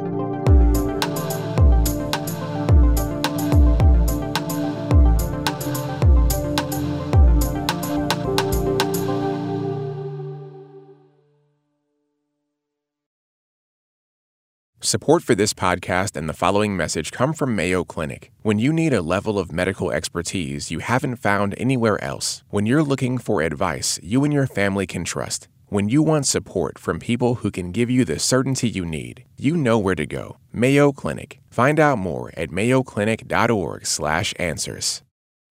Support 14.81 15.21
for 15.21 15.35
this 15.35 15.53
podcast 15.53 16.15
and 16.15 16.27
the 16.27 16.33
following 16.33 16.75
message 16.75 17.11
come 17.11 17.33
from 17.33 17.55
Mayo 17.55 17.83
Clinic. 17.83 18.31
When 18.41 18.57
you 18.57 18.73
need 18.73 18.91
a 18.91 19.03
level 19.03 19.37
of 19.37 19.51
medical 19.51 19.91
expertise 19.91 20.71
you 20.71 20.79
haven't 20.79 21.17
found 21.17 21.53
anywhere 21.59 22.03
else, 22.03 22.43
when 22.49 22.65
you're 22.65 22.81
looking 22.81 23.19
for 23.19 23.43
advice 23.43 23.99
you 24.01 24.23
and 24.23 24.33
your 24.33 24.47
family 24.47 24.87
can 24.87 25.03
trust, 25.03 25.47
when 25.69 25.89
you 25.89 26.01
want 26.01 26.27
support 26.27 26.77
from 26.77 26.99
people 26.99 27.35
who 27.35 27.49
can 27.51 27.71
give 27.71 27.89
you 27.89 28.03
the 28.05 28.19
certainty 28.19 28.67
you 28.69 28.85
need, 28.85 29.23
you 29.37 29.55
know 29.55 29.79
where 29.79 29.95
to 29.95 30.05
go. 30.05 30.37
Mayo 30.51 30.91
Clinic. 30.91 31.39
Find 31.49 31.79
out 31.79 31.97
more 31.97 32.31
at 32.35 32.49
mayoclinic.org/answers. 32.49 35.01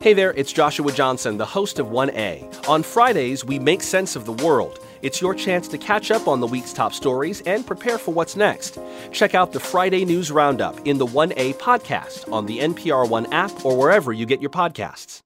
Hey 0.01 0.13
there, 0.13 0.33
it's 0.35 0.53
Joshua 0.53 0.93
Johnson, 0.93 1.39
the 1.39 1.47
host 1.47 1.81
of 1.81 1.89
1A. 1.89 2.69
On 2.69 2.85
Fridays, 2.85 3.45
we 3.45 3.59
make 3.59 3.83
sense 3.83 4.15
of 4.15 4.27
the 4.27 4.45
world 4.45 4.79
It's 5.03 5.21
your 5.21 5.35
chance 5.35 5.69
to 5.69 5.79
catch 5.79 6.11
up 6.11 6.27
on 6.27 6.41
the 6.41 6.47
week's 6.47 6.73
top 6.73 6.93
stories 6.93 7.41
and 7.43 7.67
prepare 7.67 7.99
for 7.99 8.13
what's 8.13 8.37
next. 8.37 8.79
Check 9.13 9.35
out 9.35 9.53
the 9.53 9.61
Friday 9.61 10.05
News 10.05 10.31
Roundup 10.31 10.87
in 10.87 10.99
the 10.99 11.07
1A 11.07 11.55
podcast 11.55 12.31
on 12.33 12.47
the 12.47 12.59
NPR 12.59 13.09
One 13.09 13.33
app 13.33 13.65
or 13.65 13.77
wherever 13.77 14.13
you 14.13 14.27
get 14.27 14.41
your 14.41 14.51
podcasts. 14.51 15.21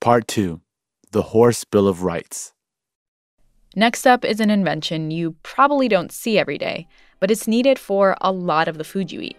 Part 0.00 0.28
2 0.28 0.60
The 1.12 1.22
Horse 1.22 1.64
Bill 1.64 1.88
of 1.88 2.02
Rights. 2.02 2.52
Next 3.78 4.06
up 4.06 4.24
is 4.24 4.40
an 4.40 4.48
invention 4.48 5.10
you 5.10 5.32
probably 5.42 5.86
don't 5.86 6.10
see 6.10 6.38
every 6.38 6.56
day, 6.56 6.88
but 7.20 7.30
it's 7.30 7.46
needed 7.46 7.78
for 7.78 8.16
a 8.22 8.32
lot 8.32 8.68
of 8.68 8.78
the 8.78 8.84
food 8.84 9.12
you 9.12 9.20
eat. 9.20 9.36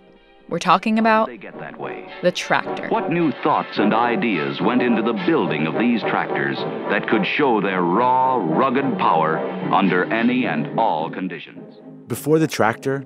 We're 0.48 0.60
talking 0.60 1.00
about 1.00 1.28
the 1.28 2.32
tractor. 2.32 2.88
What 2.90 3.12
new 3.12 3.32
thoughts 3.42 3.80
and 3.80 3.96
ideas 3.96 4.62
went 4.62 4.84
into 4.84 5.02
the 5.02 5.20
building 5.26 5.66
of 5.66 5.74
these 5.80 6.02
tractors 6.02 6.56
that 6.92 7.10
could 7.10 7.26
show 7.26 7.62
their 7.62 7.82
raw, 7.82 8.36
rugged 8.36 9.00
power 9.00 9.40
under 9.74 10.04
any 10.14 10.46
and 10.46 10.80
all 10.80 11.10
conditions? 11.10 11.74
Before 12.06 12.38
the 12.38 12.48
tractor, 12.48 13.06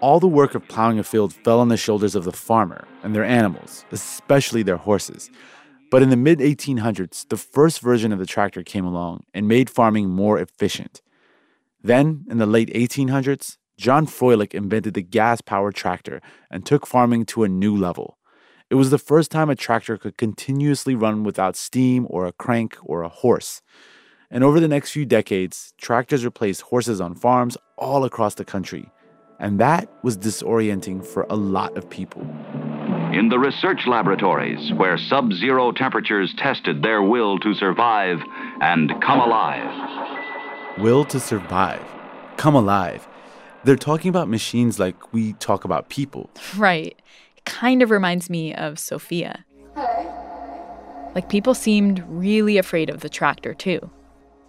all 0.00 0.18
the 0.18 0.26
work 0.28 0.54
of 0.54 0.66
plowing 0.66 0.98
a 0.98 1.04
field 1.04 1.34
fell 1.34 1.60
on 1.60 1.68
the 1.68 1.76
shoulders 1.76 2.14
of 2.14 2.24
the 2.24 2.32
farmer 2.32 2.88
and 3.02 3.14
their 3.14 3.22
animals, 3.22 3.84
especially 3.92 4.62
their 4.62 4.78
horses. 4.78 5.30
But 5.90 6.02
in 6.02 6.10
the 6.10 6.16
mid 6.16 6.38
1800s, 6.38 7.28
the 7.28 7.36
first 7.36 7.80
version 7.80 8.12
of 8.12 8.18
the 8.18 8.26
tractor 8.26 8.62
came 8.62 8.84
along 8.84 9.24
and 9.34 9.48
made 9.48 9.68
farming 9.68 10.08
more 10.08 10.38
efficient. 10.38 11.02
Then, 11.82 12.24
in 12.30 12.38
the 12.38 12.46
late 12.46 12.72
1800s, 12.72 13.56
John 13.76 14.06
Froelich 14.06 14.54
invented 14.54 14.94
the 14.94 15.02
gas 15.02 15.40
powered 15.40 15.74
tractor 15.74 16.20
and 16.50 16.64
took 16.64 16.86
farming 16.86 17.24
to 17.26 17.44
a 17.44 17.48
new 17.48 17.76
level. 17.76 18.18
It 18.68 18.76
was 18.76 18.90
the 18.90 18.98
first 18.98 19.32
time 19.32 19.50
a 19.50 19.56
tractor 19.56 19.96
could 19.96 20.16
continuously 20.16 20.94
run 20.94 21.24
without 21.24 21.56
steam 21.56 22.06
or 22.08 22.26
a 22.26 22.32
crank 22.32 22.76
or 22.82 23.02
a 23.02 23.08
horse. 23.08 23.62
And 24.30 24.44
over 24.44 24.60
the 24.60 24.68
next 24.68 24.92
few 24.92 25.04
decades, 25.04 25.74
tractors 25.76 26.24
replaced 26.24 26.60
horses 26.60 27.00
on 27.00 27.16
farms 27.16 27.56
all 27.76 28.04
across 28.04 28.36
the 28.36 28.44
country. 28.44 28.92
And 29.40 29.58
that 29.58 29.90
was 30.04 30.16
disorienting 30.16 31.04
for 31.04 31.26
a 31.28 31.34
lot 31.34 31.76
of 31.76 31.90
people. 31.90 32.22
In 33.12 33.28
the 33.28 33.38
research 33.40 33.88
laboratories, 33.88 34.72
where 34.72 34.96
sub 34.96 35.32
zero 35.32 35.72
temperatures 35.72 36.32
tested 36.36 36.82
their 36.82 37.02
will 37.02 37.38
to 37.40 37.54
survive 37.54 38.18
and 38.60 38.92
come 39.02 39.18
alive. 39.18 40.78
Will 40.78 41.04
to 41.06 41.18
survive, 41.18 41.82
come 42.36 42.54
alive. 42.54 43.08
They're 43.64 43.74
talking 43.76 44.08
about 44.08 44.28
machines 44.28 44.78
like 44.78 45.12
we 45.12 45.32
talk 45.34 45.64
about 45.64 45.88
people. 45.88 46.30
Right. 46.56 46.96
It 47.36 47.44
kind 47.44 47.82
of 47.82 47.90
reminds 47.90 48.30
me 48.30 48.54
of 48.54 48.78
Sophia. 48.78 49.44
Like 51.14 51.28
people 51.28 51.54
seemed 51.54 52.04
really 52.08 52.58
afraid 52.58 52.88
of 52.88 53.00
the 53.00 53.08
tractor, 53.08 53.54
too. 53.54 53.90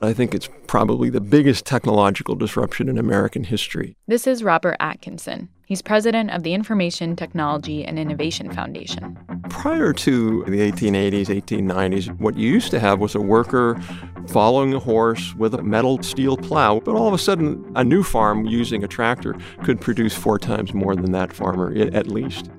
I 0.03 0.13
think 0.13 0.33
it's 0.33 0.49
probably 0.65 1.11
the 1.11 1.21
biggest 1.21 1.63
technological 1.63 2.33
disruption 2.33 2.89
in 2.89 2.97
American 2.97 3.43
history. 3.43 3.95
This 4.07 4.25
is 4.25 4.43
Robert 4.43 4.75
Atkinson. 4.79 5.47
He's 5.67 5.83
president 5.83 6.31
of 6.31 6.41
the 6.41 6.55
Information 6.55 7.15
Technology 7.15 7.85
and 7.85 7.99
Innovation 7.99 8.51
Foundation. 8.51 9.15
Prior 9.49 9.93
to 9.93 10.43
the 10.45 10.71
1880s, 10.71 11.27
1890s, 11.27 12.19
what 12.19 12.35
you 12.35 12.51
used 12.51 12.71
to 12.71 12.79
have 12.79 12.99
was 12.99 13.13
a 13.13 13.21
worker 13.21 13.79
following 14.27 14.73
a 14.73 14.79
horse 14.79 15.35
with 15.35 15.53
a 15.53 15.61
metal 15.61 16.01
steel 16.01 16.35
plow, 16.35 16.79
but 16.79 16.95
all 16.95 17.07
of 17.07 17.13
a 17.13 17.19
sudden, 17.19 17.71
a 17.75 17.83
new 17.83 18.01
farm 18.01 18.47
using 18.47 18.83
a 18.83 18.87
tractor 18.87 19.35
could 19.63 19.79
produce 19.79 20.15
four 20.15 20.39
times 20.39 20.73
more 20.73 20.95
than 20.95 21.11
that 21.11 21.31
farmer, 21.31 21.71
at 21.93 22.07
least. 22.07 22.49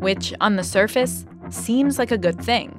Which, 0.00 0.34
on 0.40 0.56
the 0.56 0.64
surface, 0.64 1.26
seems 1.52 1.98
like 1.98 2.10
a 2.10 2.18
good 2.18 2.40
thing 2.40 2.74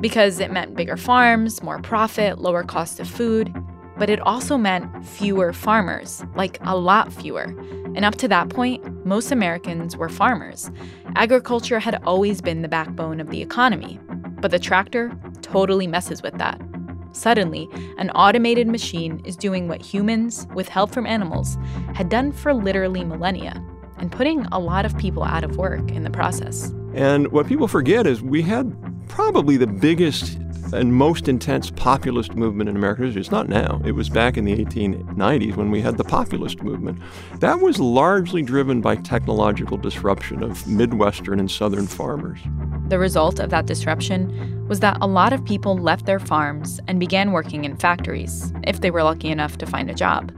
because 0.00 0.40
it 0.40 0.50
meant 0.50 0.76
bigger 0.76 0.96
farms, 0.96 1.62
more 1.62 1.80
profit, 1.80 2.38
lower 2.38 2.62
cost 2.62 3.00
of 3.00 3.08
food. 3.08 3.54
But 3.98 4.08
it 4.08 4.20
also 4.20 4.56
meant 4.56 5.04
fewer 5.04 5.52
farmers, 5.52 6.24
like 6.34 6.58
a 6.62 6.76
lot 6.76 7.12
fewer. 7.12 7.54
And 7.94 8.04
up 8.04 8.14
to 8.16 8.28
that 8.28 8.48
point, 8.48 9.04
most 9.04 9.30
Americans 9.30 9.94
were 9.94 10.08
farmers. 10.08 10.70
Agriculture 11.16 11.78
had 11.78 12.02
always 12.04 12.40
been 12.40 12.62
the 12.62 12.68
backbone 12.68 13.20
of 13.20 13.28
the 13.28 13.42
economy. 13.42 14.00
But 14.40 14.52
the 14.52 14.58
tractor 14.58 15.12
totally 15.42 15.86
messes 15.86 16.22
with 16.22 16.38
that. 16.38 16.58
Suddenly, 17.12 17.68
an 17.98 18.08
automated 18.10 18.68
machine 18.68 19.20
is 19.24 19.36
doing 19.36 19.68
what 19.68 19.82
humans, 19.82 20.46
with 20.54 20.68
help 20.68 20.92
from 20.92 21.06
animals, 21.06 21.58
had 21.92 22.08
done 22.08 22.32
for 22.32 22.54
literally 22.54 23.04
millennia, 23.04 23.62
and 23.98 24.10
putting 24.10 24.46
a 24.46 24.58
lot 24.58 24.86
of 24.86 24.96
people 24.96 25.24
out 25.24 25.44
of 25.44 25.56
work 25.56 25.90
in 25.90 26.04
the 26.04 26.10
process. 26.10 26.72
And 26.94 27.30
what 27.32 27.46
people 27.46 27.68
forget 27.68 28.06
is 28.06 28.22
we 28.22 28.42
had 28.42 28.76
probably 29.08 29.56
the 29.56 29.66
biggest 29.66 30.38
and 30.72 30.94
most 30.94 31.28
intense 31.28 31.70
populist 31.70 32.34
movement 32.34 32.70
in 32.70 32.76
American 32.76 33.06
history. 33.06 33.20
It's 33.20 33.30
not 33.30 33.48
now. 33.48 33.80
It 33.84 33.92
was 33.92 34.08
back 34.08 34.36
in 34.36 34.44
the 34.44 34.56
1890s 34.64 35.56
when 35.56 35.70
we 35.70 35.80
had 35.80 35.96
the 35.96 36.04
populist 36.04 36.62
movement. 36.62 37.00
That 37.40 37.60
was 37.60 37.78
largely 37.78 38.42
driven 38.42 38.80
by 38.80 38.96
technological 38.96 39.76
disruption 39.76 40.42
of 40.42 40.66
Midwestern 40.66 41.40
and 41.40 41.50
Southern 41.50 41.86
farmers. 41.86 42.38
The 42.88 42.98
result 42.98 43.40
of 43.40 43.50
that 43.50 43.66
disruption 43.66 44.66
was 44.68 44.80
that 44.80 44.98
a 45.00 45.06
lot 45.06 45.32
of 45.32 45.44
people 45.44 45.76
left 45.76 46.06
their 46.06 46.20
farms 46.20 46.80
and 46.86 47.00
began 47.00 47.32
working 47.32 47.64
in 47.64 47.76
factories, 47.76 48.52
if 48.64 48.80
they 48.80 48.90
were 48.90 49.02
lucky 49.02 49.28
enough 49.28 49.58
to 49.58 49.66
find 49.66 49.90
a 49.90 49.94
job. 49.94 50.32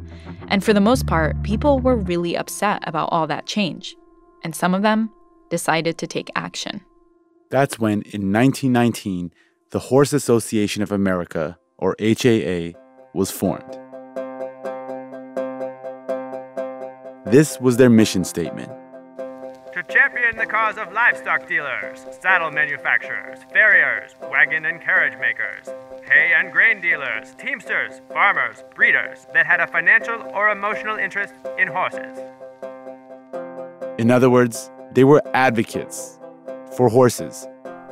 And 0.49 0.65
for 0.65 0.73
the 0.73 0.81
most 0.81 1.07
part, 1.07 1.43
people 1.43 1.79
were 1.79 1.97
really 1.97 2.37
upset 2.37 2.83
about 2.87 3.09
all 3.13 3.27
that 3.27 3.47
change. 3.47 3.97
And 4.45 4.55
some 4.55 4.75
of 4.75 4.83
them 4.83 5.11
decided 5.53 5.99
to 5.99 6.07
take 6.07 6.31
action. 6.35 6.81
That's 7.51 7.79
when, 7.79 8.01
in 8.17 8.33
1919, 8.33 9.35
the 9.69 9.81
Horse 9.91 10.15
Association 10.15 10.83
of 10.83 10.91
America, 10.91 11.59
or 11.77 11.95
HAA, 12.01 12.73
was 13.13 13.31
formed. 13.31 13.79
This 17.27 17.61
was 17.61 17.77
their 17.77 17.91
mission 17.91 18.25
statement 18.25 18.71
To 19.75 19.83
champion 19.91 20.37
the 20.39 20.47
cause 20.47 20.79
of 20.79 20.91
livestock 20.95 21.47
dealers, 21.47 22.07
saddle 22.23 22.51
manufacturers, 22.51 23.41
farriers, 23.53 24.15
wagon 24.31 24.65
and 24.65 24.81
carriage 24.81 25.19
makers, 25.21 25.67
hay 26.11 26.33
and 26.35 26.51
grain 26.51 26.81
dealers, 26.81 27.35
teamsters, 27.37 28.01
farmers, 28.09 28.65
breeders 28.75 29.27
that 29.35 29.45
had 29.45 29.61
a 29.61 29.67
financial 29.67 30.19
or 30.35 30.49
emotional 30.49 30.97
interest 30.97 31.35
in 31.59 31.69
horses. 31.69 32.17
In 33.99 34.11
other 34.11 34.31
words, 34.31 34.71
they 34.95 35.05
were 35.05 35.23
advocates 35.35 36.19
for 36.77 36.89
horses. 36.89 37.47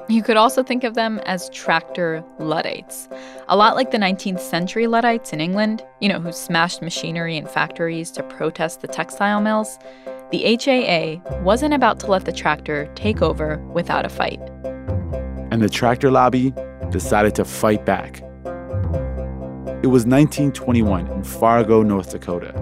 You 0.09 0.23
could 0.23 0.37
also 0.37 0.63
think 0.63 0.83
of 0.83 0.95
them 0.95 1.21
as 1.21 1.49
tractor 1.51 2.25
Luddites, 2.41 3.09
a 3.49 3.57
lot 3.57 3.77
like 3.77 3.93
the 3.93 3.99
19th 3.99 4.41
century 4.41 4.89
Luddites 4.89 5.33
in 5.33 5.41
England, 5.41 5.85
you 6.01 6.09
know, 6.09 6.19
who 6.19 6.33
smashed 6.33 6.83
machinery 6.83 7.37
in 7.37 7.47
factories 7.47 8.11
to 8.13 8.23
protest 8.25 8.81
the 8.81 8.89
textile 8.89 9.41
mills. 9.41 9.79
The 10.33 10.59
HAA 10.61 11.43
wasn't 11.43 11.75
about 11.75 12.01
to 12.01 12.07
let 12.09 12.25
the 12.25 12.33
tractor 12.33 12.91
take 12.97 13.23
over 13.23 13.59
without 13.73 14.05
a 14.05 14.09
fight. 14.09 14.41
And 15.53 15.63
the 15.63 15.69
tractor 15.69 16.11
lobby 16.11 16.53
decided 16.91 17.37
to 17.37 17.45
fight 17.45 17.87
back. 17.87 18.21
It 19.83 19.87
was 19.87 20.07
1921 20.07 21.07
in 21.07 21.23
Fargo, 21.23 21.83
North 21.83 22.11
Dakota. 22.11 22.53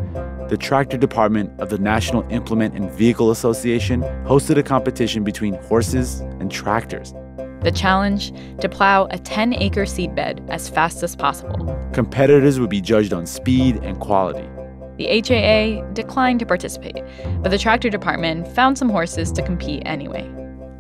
The 0.49 0.57
tractor 0.57 0.97
department 0.97 1.61
of 1.61 1.69
the 1.69 1.77
National 1.77 2.27
Implement 2.31 2.75
and 2.75 2.91
Vehicle 2.91 3.31
Association 3.31 4.01
hosted 4.25 4.57
a 4.57 4.63
competition 4.63 5.23
between 5.23 5.53
horses 5.65 6.21
and 6.41 6.51
tractors. 6.51 7.13
The 7.61 7.71
challenge 7.71 8.33
to 8.63 8.67
plow 8.67 9.09
a 9.11 9.19
10 9.19 9.53
acre 9.53 9.83
seedbed 9.83 10.49
as 10.49 10.71
fast 10.71 11.03
as 11.03 11.15
possible. 11.15 11.77
Competitors 11.93 12.59
would 12.59 12.71
be 12.71 12.81
judged 12.81 13.13
on 13.13 13.27
speed 13.27 13.77
and 13.83 14.01
quality. 14.01 14.49
The 14.97 15.21
HAA 15.21 15.85
declined 15.93 16.41
to 16.41 16.47
participate, 16.47 17.05
but 17.43 17.51
the 17.51 17.59
tractor 17.59 17.91
department 17.91 18.49
found 18.49 18.79
some 18.79 18.89
horses 18.89 19.31
to 19.33 19.43
compete 19.43 19.83
anyway. 19.85 20.27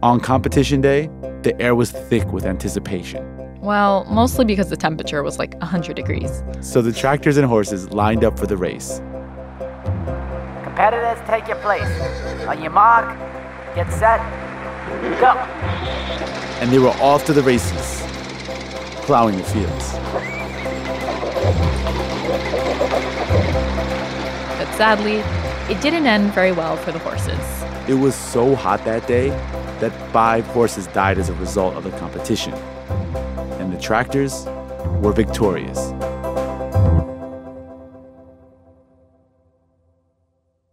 On 0.03 0.19
competition 0.19 0.81
day, 0.81 1.11
the 1.43 1.55
air 1.61 1.75
was 1.75 1.91
thick 1.91 2.33
with 2.33 2.47
anticipation. 2.47 3.23
Well, 3.61 4.07
mostly 4.09 4.47
because 4.47 4.71
the 4.71 4.79
temperature 4.79 5.23
was 5.23 5.39
like 5.39 5.53
100 5.57 5.95
degrees. 5.95 6.43
So 6.63 6.81
the 6.81 6.93
tractors 6.93 7.37
and 7.37 7.47
horses 7.47 7.91
lined 7.91 8.25
up 8.25 8.39
for 8.39 8.47
the 8.47 8.57
race. 8.57 9.03
Competitors, 10.79 11.19
take 11.27 11.49
your 11.49 11.57
place. 11.57 11.91
On 12.47 12.63
your 12.63 12.71
mark, 12.71 13.19
get 13.75 13.91
set, 13.91 14.21
go. 15.19 15.33
And 16.61 16.71
they 16.71 16.79
were 16.79 16.95
off 17.01 17.25
to 17.25 17.33
the 17.33 17.43
races, 17.43 18.01
plowing 19.03 19.39
the 19.39 19.43
fields. 19.43 19.95
But 24.57 24.73
sadly, 24.77 25.17
it 25.69 25.83
didn't 25.83 26.07
end 26.07 26.33
very 26.33 26.53
well 26.53 26.77
for 26.77 26.93
the 26.93 27.01
horses. 27.01 27.41
It 27.89 27.95
was 27.95 28.15
so 28.15 28.55
hot 28.55 28.85
that 28.85 29.05
day 29.09 29.31
that 29.81 29.91
five 30.13 30.47
horses 30.47 30.87
died 30.87 31.19
as 31.19 31.29
a 31.29 31.35
result 31.35 31.75
of 31.75 31.83
the 31.83 31.91
competition. 31.99 32.55
And 33.59 33.73
the 33.73 33.81
tractors 33.81 34.47
were 35.03 35.13
victorious. 35.13 35.91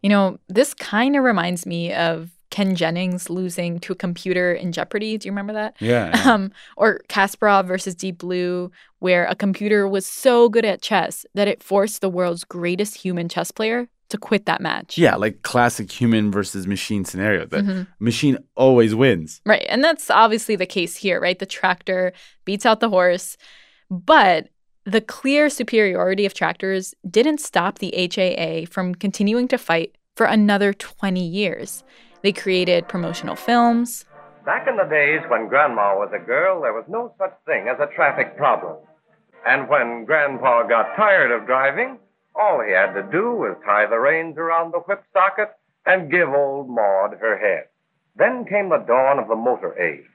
You 0.06 0.10
know, 0.10 0.38
this 0.50 0.76
kind 0.76 1.15
of 1.15 1.24
reminds 1.24 1.65
me 1.65 1.91
of 1.91 2.30
Ken 2.52 2.76
Jennings 2.76 3.28
losing 3.28 3.80
to 3.80 3.94
a 3.94 3.96
computer 3.96 4.54
in 4.54 4.72
Jeopardy. 4.72 5.18
Do 5.18 5.26
you 5.28 5.32
remember 5.32 5.54
that? 5.54 5.78
Yeah. 5.80 6.12
yeah. 6.13 6.32
Um, 6.32 6.52
or 6.78 7.02
Kasparov 7.10 7.65
versus 7.65 7.96
Deep 7.96 8.20
Blue, 8.20 8.70
where 9.00 9.26
a 9.26 9.34
computer 9.34 9.88
was 9.88 10.06
so 10.06 10.48
good 10.48 10.63
at 10.63 10.84
chess 10.84 11.26
that 11.34 11.48
it 11.48 11.63
forced 11.63 12.02
the 12.02 12.10
world's 12.10 12.44
greatest 12.44 12.98
human 12.98 13.28
chess 13.30 13.50
player 13.50 13.88
to 14.10 14.18
quit 14.20 14.46
that 14.46 14.62
match. 14.62 14.96
Yeah, 14.96 15.15
like 15.15 15.41
classic 15.41 15.91
human 15.91 16.32
versus 16.32 16.68
machine 16.68 17.04
scenario. 17.04 17.48
The 17.48 17.58
Mhm. 17.63 17.88
machine 18.00 18.38
always 18.56 18.94
wins. 18.94 19.41
Right. 19.44 19.65
And 19.70 19.84
that's 19.84 20.12
obviously 20.12 20.56
the 20.56 20.68
case 20.68 20.96
here, 20.96 21.20
right? 21.20 21.39
The 21.39 21.48
tractor 21.48 22.13
beats 22.46 22.63
out 22.68 22.80
the 22.80 22.89
horse. 22.89 23.38
But 23.89 24.50
the 24.86 25.02
clear 25.02 25.50
superiority 25.50 26.26
of 26.26 26.34
tractors 26.34 26.93
didn't 27.10 27.39
stop 27.39 27.80
the 27.80 27.93
HAA 27.95 28.71
from 28.71 28.95
continuing 28.95 29.48
to 29.50 29.58
fight 29.58 29.95
for 30.15 30.26
another 30.26 30.74
20 30.74 31.26
years. 31.26 31.84
They 32.21 32.32
created 32.32 32.88
promotional 32.88 33.36
films, 33.36 34.06
Back 34.45 34.67
in 34.67 34.78
the 34.78 34.84
days 34.84 35.21
when 35.28 35.48
Grandma 35.48 35.98
was 35.98 36.13
a 36.13 36.24
girl, 36.24 36.62
there 36.62 36.74
was 36.74 36.86
no 36.88 37.12
such 37.17 37.34
thing 37.48 37.67
as 37.67 37.80
a 37.80 37.89
traffic 37.95 38.38
problem. 38.38 38.78
And 39.43 39.67
when 39.67 40.06
Grandpa 40.06 40.67
got 40.67 40.95
tired 40.95 41.32
of 41.32 41.48
driving, 41.48 41.98
all 42.36 42.62
he 42.62 42.71
had 42.71 42.93
to 42.93 43.02
do 43.12 43.34
was 43.34 43.58
tie 43.65 43.88
the 43.88 43.98
reins 43.98 44.38
around 44.38 44.71
the 44.71 44.86
whip 44.86 45.04
socket 45.13 45.50
and 45.88 46.12
give 46.12 46.30
old 46.30 46.69
Maud 46.69 47.17
her 47.19 47.39
head. 47.39 47.69
Then 48.15 48.45
came 48.45 48.69
the 48.69 48.86
dawn 48.86 49.17
of 49.17 49.28
the 49.28 49.36
motor 49.36 49.74
age. 49.82 50.06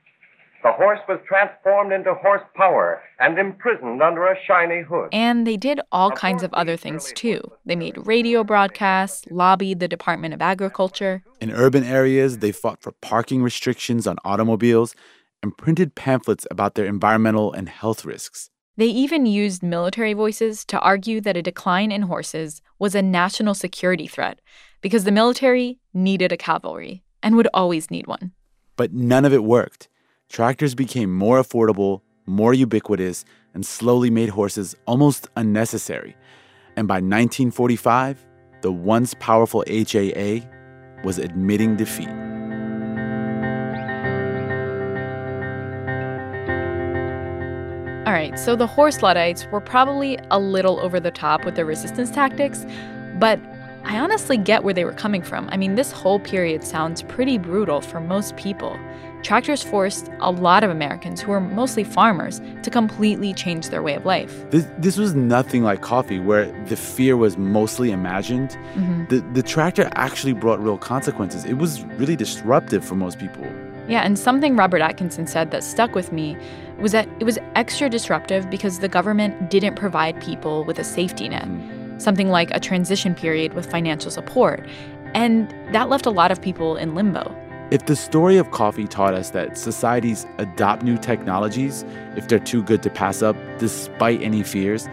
The 0.62 0.72
horse 0.72 1.00
was 1.08 1.18
transformed 1.26 1.92
into 1.92 2.12
horsepower 2.14 3.02
and 3.18 3.38
imprisoned 3.38 4.02
under 4.02 4.26
a 4.26 4.36
shiny 4.46 4.82
hood. 4.82 5.08
and 5.12 5.46
they 5.46 5.56
did 5.56 5.80
all 5.90 6.10
kinds 6.10 6.42
of 6.42 6.52
other 6.52 6.76
things 6.76 7.12
too. 7.14 7.40
They 7.64 7.76
made 7.76 7.96
radio 8.06 8.44
broadcasts, 8.44 9.24
lobbied 9.30 9.80
the 9.80 9.88
Department 9.88 10.34
of 10.34 10.42
Agriculture. 10.42 11.22
In 11.40 11.50
urban 11.50 11.84
areas, 11.84 12.38
they 12.38 12.52
fought 12.52 12.82
for 12.82 12.92
parking 13.00 13.42
restrictions 13.42 14.06
on 14.06 14.16
automobiles 14.24 14.94
and 15.42 15.56
printed 15.56 15.94
pamphlets 15.94 16.46
about 16.50 16.74
their 16.74 16.84
environmental 16.86 17.52
and 17.52 17.68
health 17.68 18.04
risks. 18.04 18.50
They 18.76 18.86
even 18.86 19.24
used 19.26 19.62
military 19.62 20.12
voices 20.12 20.64
to 20.66 20.78
argue 20.80 21.20
that 21.22 21.36
a 21.36 21.42
decline 21.42 21.90
in 21.90 22.02
horses 22.02 22.60
was 22.78 22.94
a 22.94 23.02
national 23.02 23.54
security 23.54 24.06
threat 24.06 24.40
because 24.82 25.04
the 25.04 25.12
military 25.12 25.78
needed 25.94 26.32
a 26.32 26.36
cavalry 26.36 27.02
and 27.22 27.36
would 27.36 27.48
always 27.54 27.90
need 27.90 28.06
one. 28.06 28.32
But 28.76 28.92
none 28.92 29.24
of 29.24 29.32
it 29.32 29.44
worked. 29.44 29.88
Tractors 30.30 30.76
became 30.76 31.12
more 31.12 31.42
affordable, 31.42 32.02
more 32.24 32.54
ubiquitous, 32.54 33.24
and 33.52 33.66
slowly 33.66 34.10
made 34.10 34.28
horses 34.28 34.76
almost 34.86 35.28
unnecessary. 35.34 36.16
And 36.76 36.86
by 36.86 36.98
1945, 36.98 38.24
the 38.62 38.70
once 38.70 39.12
powerful 39.14 39.64
HAA 39.68 40.46
was 41.02 41.18
admitting 41.18 41.74
defeat. 41.74 42.06
All 48.06 48.14
right, 48.14 48.38
so 48.38 48.54
the 48.54 48.68
horse 48.68 49.02
Luddites 49.02 49.48
were 49.50 49.60
probably 49.60 50.16
a 50.30 50.38
little 50.38 50.78
over 50.78 51.00
the 51.00 51.10
top 51.10 51.44
with 51.44 51.56
their 51.56 51.66
resistance 51.66 52.08
tactics, 52.08 52.64
but 53.18 53.40
I 53.82 53.98
honestly 53.98 54.36
get 54.36 54.62
where 54.62 54.74
they 54.74 54.84
were 54.84 54.92
coming 54.92 55.22
from. 55.22 55.48
I 55.50 55.56
mean, 55.56 55.74
this 55.74 55.90
whole 55.90 56.20
period 56.20 56.62
sounds 56.62 57.02
pretty 57.02 57.36
brutal 57.36 57.80
for 57.80 57.98
most 57.98 58.36
people. 58.36 58.78
Tractors 59.22 59.62
forced 59.62 60.10
a 60.20 60.30
lot 60.30 60.64
of 60.64 60.70
Americans, 60.70 61.20
who 61.20 61.30
were 61.30 61.40
mostly 61.40 61.84
farmers, 61.84 62.40
to 62.62 62.70
completely 62.70 63.34
change 63.34 63.68
their 63.68 63.82
way 63.82 63.94
of 63.94 64.06
life. 64.06 64.50
This, 64.50 64.66
this 64.78 64.96
was 64.96 65.14
nothing 65.14 65.62
like 65.62 65.82
coffee, 65.82 66.18
where 66.18 66.46
the 66.66 66.76
fear 66.76 67.16
was 67.18 67.36
mostly 67.36 67.90
imagined. 67.90 68.56
Mhm. 68.74 69.08
The, 69.10 69.20
the 69.34 69.42
tractor 69.42 69.90
actually 69.94 70.32
brought 70.32 70.58
real 70.62 70.78
consequences. 70.78 71.44
It 71.44 71.58
was 71.58 71.84
really 71.98 72.16
disruptive 72.16 72.82
for 72.82 72.94
most 72.94 73.18
people. 73.18 73.44
Yeah, 73.88 74.02
and 74.02 74.18
something 74.18 74.56
Robert 74.56 74.80
Atkinson 74.80 75.26
said 75.26 75.50
that 75.50 75.64
stuck 75.64 75.94
with 75.94 76.12
me 76.12 76.36
was 76.78 76.92
that 76.92 77.08
it 77.18 77.24
was 77.24 77.38
extra 77.56 77.90
disruptive 77.90 78.48
because 78.48 78.78
the 78.78 78.88
government 78.88 79.50
didn't 79.50 79.74
provide 79.74 80.18
people 80.22 80.64
with 80.64 80.78
a 80.78 80.84
safety 80.84 81.28
net, 81.28 81.46
something 81.98 82.30
like 82.30 82.50
a 82.54 82.60
transition 82.60 83.14
period 83.14 83.52
with 83.52 83.70
financial 83.70 84.10
support. 84.10 84.66
And 85.12 85.52
that 85.72 85.88
left 85.90 86.06
a 86.06 86.10
lot 86.10 86.30
of 86.30 86.40
people 86.40 86.76
in 86.76 86.94
limbo. 86.94 87.36
If 87.70 87.86
the 87.86 87.94
story 87.94 88.36
of 88.36 88.50
coffee 88.50 88.88
taught 88.88 89.14
us 89.14 89.30
that 89.30 89.56
societies 89.56 90.26
adopt 90.38 90.82
new 90.82 90.98
technologies 90.98 91.84
if 92.16 92.26
they're 92.26 92.40
too 92.40 92.64
good 92.64 92.82
to 92.82 92.90
pass 92.90 93.22
up 93.22 93.36
despite 93.58 94.20
any 94.22 94.42
fears, 94.42 94.88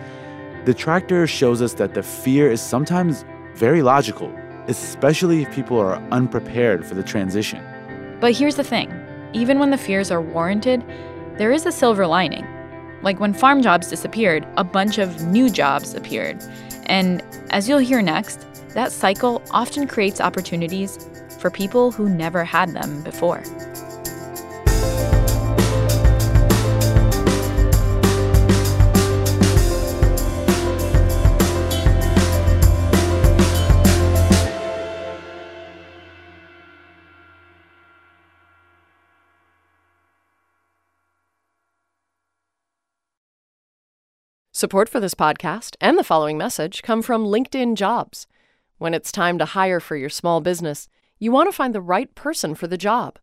the 0.65 0.75
tractor 0.75 1.25
shows 1.25 1.59
us 1.59 1.73
that 1.75 1.95
the 1.95 2.03
fear 2.03 2.51
is 2.51 2.61
sometimes 2.61 3.25
very 3.55 3.81
logical, 3.81 4.31
especially 4.67 5.41
if 5.41 5.51
people 5.51 5.79
are 5.79 5.95
unprepared 6.11 6.85
for 6.85 6.93
the 6.93 7.01
transition. 7.01 7.63
But 8.19 8.37
here's 8.37 8.57
the 8.57 8.63
thing 8.63 8.93
even 9.33 9.57
when 9.57 9.71
the 9.71 9.77
fears 9.77 10.11
are 10.11 10.21
warranted, 10.21 10.85
there 11.39 11.51
is 11.51 11.65
a 11.65 11.71
silver 11.71 12.05
lining. 12.05 12.45
Like 13.01 13.19
when 13.19 13.33
farm 13.33 13.63
jobs 13.63 13.87
disappeared, 13.87 14.47
a 14.55 14.63
bunch 14.63 14.99
of 14.99 15.25
new 15.25 15.49
jobs 15.49 15.95
appeared. 15.95 16.43
And 16.85 17.23
as 17.49 17.67
you'll 17.67 17.79
hear 17.79 18.03
next, 18.03 18.45
that 18.75 18.91
cycle 18.91 19.41
often 19.49 19.87
creates 19.87 20.21
opportunities 20.21 21.09
for 21.47 21.51
people 21.51 21.93
who 21.93 22.09
never 22.09 22.43
had 22.43 22.73
them 22.73 23.01
before. 23.03 23.41
Support 44.51 44.89
for 44.89 44.99
this 44.99 45.13
podcast 45.13 45.77
and 45.79 45.97
the 45.97 46.03
following 46.03 46.37
message 46.37 46.83
come 46.83 47.01
from 47.01 47.23
LinkedIn 47.23 47.75
Jobs. 47.75 48.27
When 48.79 48.93
it's 48.93 49.13
time 49.13 49.37
to 49.37 49.45
hire 49.45 49.79
for 49.79 49.95
your 49.95 50.09
small 50.09 50.41
business, 50.41 50.89
you 51.19 51.31
want 51.31 51.47
to 51.47 51.55
find 51.55 51.73
the 51.73 51.81
right 51.81 52.13
person 52.15 52.53
for 52.55 52.67
the 52.67 52.77
job. 52.77 53.17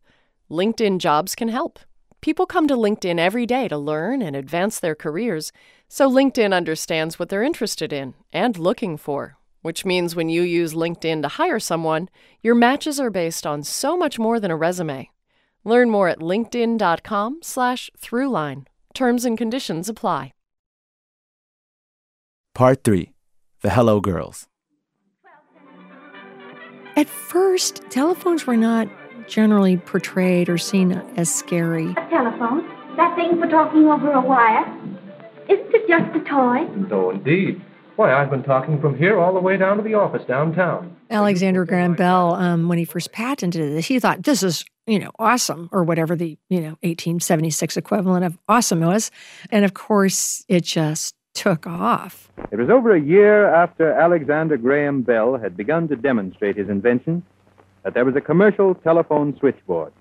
LinkedIn 0.49 0.99
Jobs 0.99 1.35
can 1.35 1.49
help. 1.49 1.79
People 2.21 2.45
come 2.45 2.67
to 2.67 2.75
LinkedIn 2.75 3.19
every 3.19 3.45
day 3.45 3.67
to 3.67 3.77
learn 3.77 4.21
and 4.21 4.33
advance 4.35 4.79
their 4.79 4.95
careers, 4.95 5.51
so 5.87 6.09
LinkedIn 6.09 6.53
understands 6.53 7.19
what 7.19 7.29
they're 7.29 7.43
interested 7.43 7.93
in 7.93 8.15
and 8.33 8.57
looking 8.57 8.97
for, 8.97 9.37
which 9.61 9.85
means 9.85 10.15
when 10.15 10.29
you 10.29 10.41
use 10.41 10.73
LinkedIn 10.73 11.21
to 11.21 11.27
hire 11.27 11.59
someone, 11.59 12.09
your 12.41 12.55
matches 12.55 12.99
are 12.99 13.11
based 13.11 13.45
on 13.45 13.63
so 13.63 13.95
much 13.95 14.17
more 14.17 14.39
than 14.39 14.51
a 14.51 14.55
resume. 14.55 15.09
Learn 15.63 15.89
more 15.89 16.09
at 16.09 16.19
linkedin.com/throughline. 16.19 18.65
Terms 18.93 19.25
and 19.25 19.37
conditions 19.37 19.89
apply. 19.89 20.31
Part 22.55 22.83
3 22.83 23.11
The 23.61 23.71
Hello 23.71 23.99
Girls. 23.99 24.47
At 26.95 27.09
first, 27.09 27.83
telephones 27.89 28.47
were 28.47 28.55
not 28.55 28.87
generally 29.27 29.75
portrayed 29.75 30.47
or 30.47 30.57
seen 30.57 30.93
as 31.17 31.33
scary. 31.33 31.91
A 31.91 32.09
telephone? 32.09 32.65
That 32.95 33.15
thing 33.17 33.39
for 33.39 33.47
talking 33.47 33.85
over 33.87 34.11
a 34.11 34.21
wire? 34.21 34.65
Isn't 35.49 35.73
it 35.73 35.87
just 35.89 36.15
a 36.15 36.19
toy? 36.21 36.63
No, 36.89 37.09
indeed. 37.09 37.61
Why, 37.97 38.13
I've 38.13 38.29
been 38.29 38.43
talking 38.43 38.79
from 38.79 38.97
here 38.97 39.19
all 39.19 39.33
the 39.33 39.39
way 39.41 39.57
down 39.57 39.77
to 39.77 39.83
the 39.83 39.93
office 39.93 40.25
downtown. 40.25 40.95
Alexander 41.09 41.65
Graham 41.65 41.95
Bell, 41.95 42.33
um, 42.33 42.67
when 42.67 42.77
he 42.77 42.85
first 42.85 43.11
patented 43.11 43.73
this, 43.73 43.85
he 43.85 43.99
thought 43.99 44.23
this 44.23 44.43
is, 44.43 44.65
you 44.87 44.99
know, 44.99 45.11
awesome, 45.19 45.69
or 45.71 45.83
whatever 45.83 46.15
the, 46.15 46.37
you 46.49 46.59
know, 46.59 46.77
1876 46.83 47.77
equivalent 47.77 48.25
of 48.25 48.37
awesome 48.47 48.81
was. 48.81 49.11
And 49.49 49.65
of 49.65 49.73
course, 49.73 50.45
it 50.47 50.63
just 50.63 51.15
took 51.35 51.67
off. 51.67 52.31
It 52.51 52.57
was 52.57 52.69
over 52.69 52.95
a 52.95 52.99
year 52.99 53.53
after 53.53 53.91
Alexander 53.91 54.57
Graham 54.57 55.03
Bell 55.03 55.37
had 55.37 55.55
begun 55.55 55.87
to 55.89 55.95
demonstrate 55.95 56.57
his 56.57 56.69
invention 56.69 57.23
that 57.83 57.93
there 57.93 58.05
was 58.05 58.15
a 58.15 58.21
commercial 58.21 58.73
telephone 58.73 59.37
switchboard. 59.37 59.93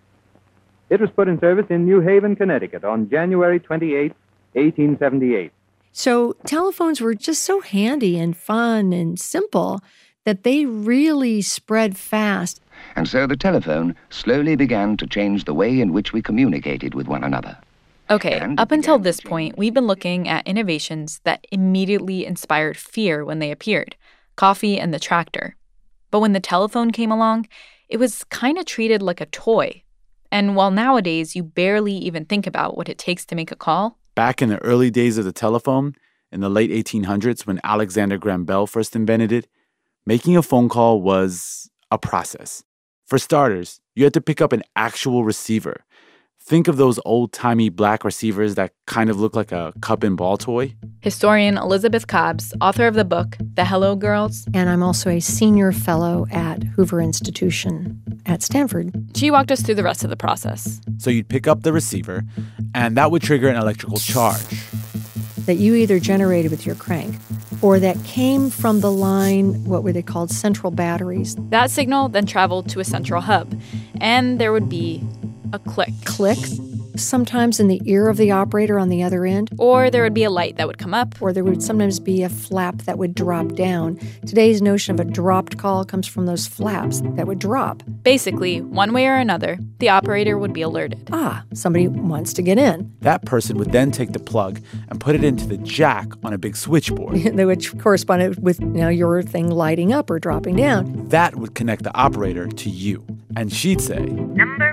It 0.88 1.00
was 1.00 1.10
put 1.10 1.28
in 1.28 1.38
service 1.40 1.66
in 1.68 1.84
New 1.84 2.00
Haven, 2.00 2.36
Connecticut 2.36 2.84
on 2.84 3.10
January 3.10 3.60
28, 3.60 4.12
1878. 4.52 5.52
So 5.92 6.34
telephones 6.46 7.00
were 7.00 7.14
just 7.14 7.42
so 7.42 7.60
handy 7.60 8.18
and 8.18 8.36
fun 8.36 8.92
and 8.92 9.18
simple 9.18 9.80
that 10.24 10.42
they 10.42 10.64
really 10.64 11.42
spread 11.42 11.96
fast. 11.96 12.60
And 12.96 13.06
so 13.06 13.26
the 13.26 13.36
telephone 13.36 13.94
slowly 14.10 14.56
began 14.56 14.96
to 14.96 15.06
change 15.06 15.44
the 15.44 15.54
way 15.54 15.80
in 15.80 15.92
which 15.92 16.12
we 16.12 16.22
communicated 16.22 16.94
with 16.94 17.06
one 17.06 17.22
another. 17.22 17.56
Okay, 18.10 18.40
up 18.58 18.70
until 18.70 18.98
this 18.98 19.20
point, 19.20 19.56
we've 19.56 19.72
been 19.72 19.86
looking 19.86 20.28
at 20.28 20.46
innovations 20.46 21.20
that 21.24 21.46
immediately 21.50 22.26
inspired 22.26 22.76
fear 22.76 23.24
when 23.24 23.38
they 23.38 23.50
appeared 23.50 23.96
coffee 24.36 24.78
and 24.78 24.92
the 24.92 24.98
tractor. 24.98 25.56
But 26.10 26.20
when 26.20 26.32
the 26.32 26.40
telephone 26.40 26.90
came 26.90 27.12
along, 27.12 27.46
it 27.88 27.98
was 27.98 28.24
kind 28.24 28.58
of 28.58 28.66
treated 28.66 29.00
like 29.00 29.20
a 29.20 29.26
toy. 29.26 29.82
And 30.32 30.56
while 30.56 30.72
nowadays 30.72 31.36
you 31.36 31.44
barely 31.44 31.94
even 31.94 32.24
think 32.24 32.46
about 32.46 32.76
what 32.76 32.88
it 32.88 32.98
takes 32.98 33.24
to 33.26 33.36
make 33.36 33.52
a 33.52 33.56
call, 33.56 33.98
Back 34.14 34.40
in 34.40 34.48
the 34.48 34.62
early 34.62 34.90
days 34.90 35.18
of 35.18 35.24
the 35.24 35.32
telephone, 35.32 35.96
in 36.30 36.40
the 36.40 36.48
late 36.48 36.70
1800s, 36.70 37.46
when 37.46 37.60
Alexander 37.64 38.16
Graham 38.16 38.44
Bell 38.44 38.66
first 38.66 38.94
invented 38.94 39.32
it, 39.32 39.48
making 40.06 40.36
a 40.36 40.42
phone 40.42 40.68
call 40.68 41.02
was 41.02 41.68
a 41.90 41.98
process. 41.98 42.62
For 43.06 43.18
starters, 43.18 43.80
you 43.96 44.04
had 44.04 44.14
to 44.14 44.20
pick 44.20 44.40
up 44.40 44.52
an 44.52 44.62
actual 44.76 45.24
receiver. 45.24 45.84
Think 46.46 46.68
of 46.68 46.76
those 46.76 47.00
old 47.06 47.32
timey 47.32 47.70
black 47.70 48.04
receivers 48.04 48.54
that 48.56 48.72
kind 48.86 49.08
of 49.08 49.18
look 49.18 49.34
like 49.34 49.50
a 49.50 49.72
cup 49.80 50.02
and 50.02 50.14
ball 50.14 50.36
toy. 50.36 50.74
Historian 51.00 51.56
Elizabeth 51.56 52.06
Cobbs, 52.06 52.52
author 52.60 52.86
of 52.86 52.92
the 52.92 53.04
book 53.04 53.38
The 53.54 53.64
Hello 53.64 53.96
Girls. 53.96 54.46
And 54.52 54.68
I'm 54.68 54.82
also 54.82 55.08
a 55.08 55.20
senior 55.20 55.72
fellow 55.72 56.26
at 56.30 56.62
Hoover 56.62 57.00
Institution 57.00 58.02
at 58.26 58.42
Stanford. 58.42 58.92
She 59.16 59.30
walked 59.30 59.52
us 59.52 59.62
through 59.62 59.76
the 59.76 59.82
rest 59.82 60.04
of 60.04 60.10
the 60.10 60.18
process. 60.18 60.82
So 60.98 61.08
you'd 61.08 61.30
pick 61.30 61.46
up 61.46 61.62
the 61.62 61.72
receiver, 61.72 62.24
and 62.74 62.94
that 62.98 63.10
would 63.10 63.22
trigger 63.22 63.48
an 63.48 63.56
electrical 63.56 63.96
charge. 63.96 64.44
That 65.46 65.56
you 65.56 65.74
either 65.74 65.98
generated 65.98 66.50
with 66.50 66.64
your 66.64 66.74
crank 66.74 67.16
or 67.60 67.78
that 67.78 68.02
came 68.04 68.50
from 68.50 68.80
the 68.80 68.90
line, 68.90 69.64
what 69.64 69.82
were 69.82 69.92
they 69.92 70.02
called? 70.02 70.30
Central 70.30 70.70
batteries. 70.70 71.36
That 71.50 71.70
signal 71.70 72.08
then 72.08 72.26
traveled 72.26 72.68
to 72.70 72.80
a 72.80 72.84
central 72.84 73.20
hub, 73.20 73.60
and 74.00 74.38
there 74.38 74.52
would 74.52 74.68
be 74.68 75.02
a 75.52 75.58
click. 75.58 75.92
Click. 76.04 76.38
Sometimes 76.96 77.58
in 77.58 77.68
the 77.68 77.80
ear 77.84 78.08
of 78.08 78.16
the 78.16 78.30
operator 78.30 78.78
on 78.78 78.88
the 78.88 79.02
other 79.02 79.24
end. 79.24 79.50
Or 79.58 79.90
there 79.90 80.02
would 80.02 80.14
be 80.14 80.24
a 80.24 80.30
light 80.30 80.56
that 80.56 80.66
would 80.66 80.78
come 80.78 80.94
up. 80.94 81.20
Or 81.20 81.32
there 81.32 81.44
would 81.44 81.62
sometimes 81.62 81.98
be 81.98 82.22
a 82.22 82.28
flap 82.28 82.78
that 82.82 82.98
would 82.98 83.14
drop 83.14 83.48
down. 83.54 83.98
Today's 84.26 84.62
notion 84.62 84.94
of 84.94 85.00
a 85.00 85.10
dropped 85.10 85.58
call 85.58 85.84
comes 85.84 86.06
from 86.06 86.26
those 86.26 86.46
flaps 86.46 87.00
that 87.00 87.26
would 87.26 87.38
drop. 87.38 87.82
Basically, 88.02 88.60
one 88.60 88.92
way 88.92 89.06
or 89.06 89.16
another, 89.16 89.58
the 89.78 89.88
operator 89.88 90.38
would 90.38 90.52
be 90.52 90.62
alerted. 90.62 91.08
Ah, 91.12 91.44
somebody 91.52 91.88
wants 91.88 92.32
to 92.34 92.42
get 92.42 92.58
in. 92.58 92.94
That 93.00 93.24
person 93.24 93.58
would 93.58 93.72
then 93.72 93.90
take 93.90 94.12
the 94.12 94.20
plug 94.20 94.60
and 94.88 95.00
put 95.00 95.14
it 95.14 95.24
into 95.24 95.46
the 95.46 95.58
jack 95.58 96.08
on 96.22 96.32
a 96.32 96.38
big 96.38 96.56
switchboard. 96.56 97.16
they 97.34 97.44
would 97.44 97.78
correspond 97.80 98.38
with 98.38 98.60
you 98.60 98.66
know, 98.66 98.88
your 98.88 99.22
thing 99.22 99.50
lighting 99.50 99.92
up 99.92 100.10
or 100.10 100.18
dropping 100.18 100.56
down. 100.56 101.08
That 101.08 101.36
would 101.36 101.54
connect 101.54 101.82
the 101.82 101.94
operator 101.96 102.46
to 102.46 102.70
you. 102.70 103.04
And 103.36 103.52
she'd 103.52 103.80
say, 103.80 103.98
Number, 103.98 104.44
please. 104.46 104.63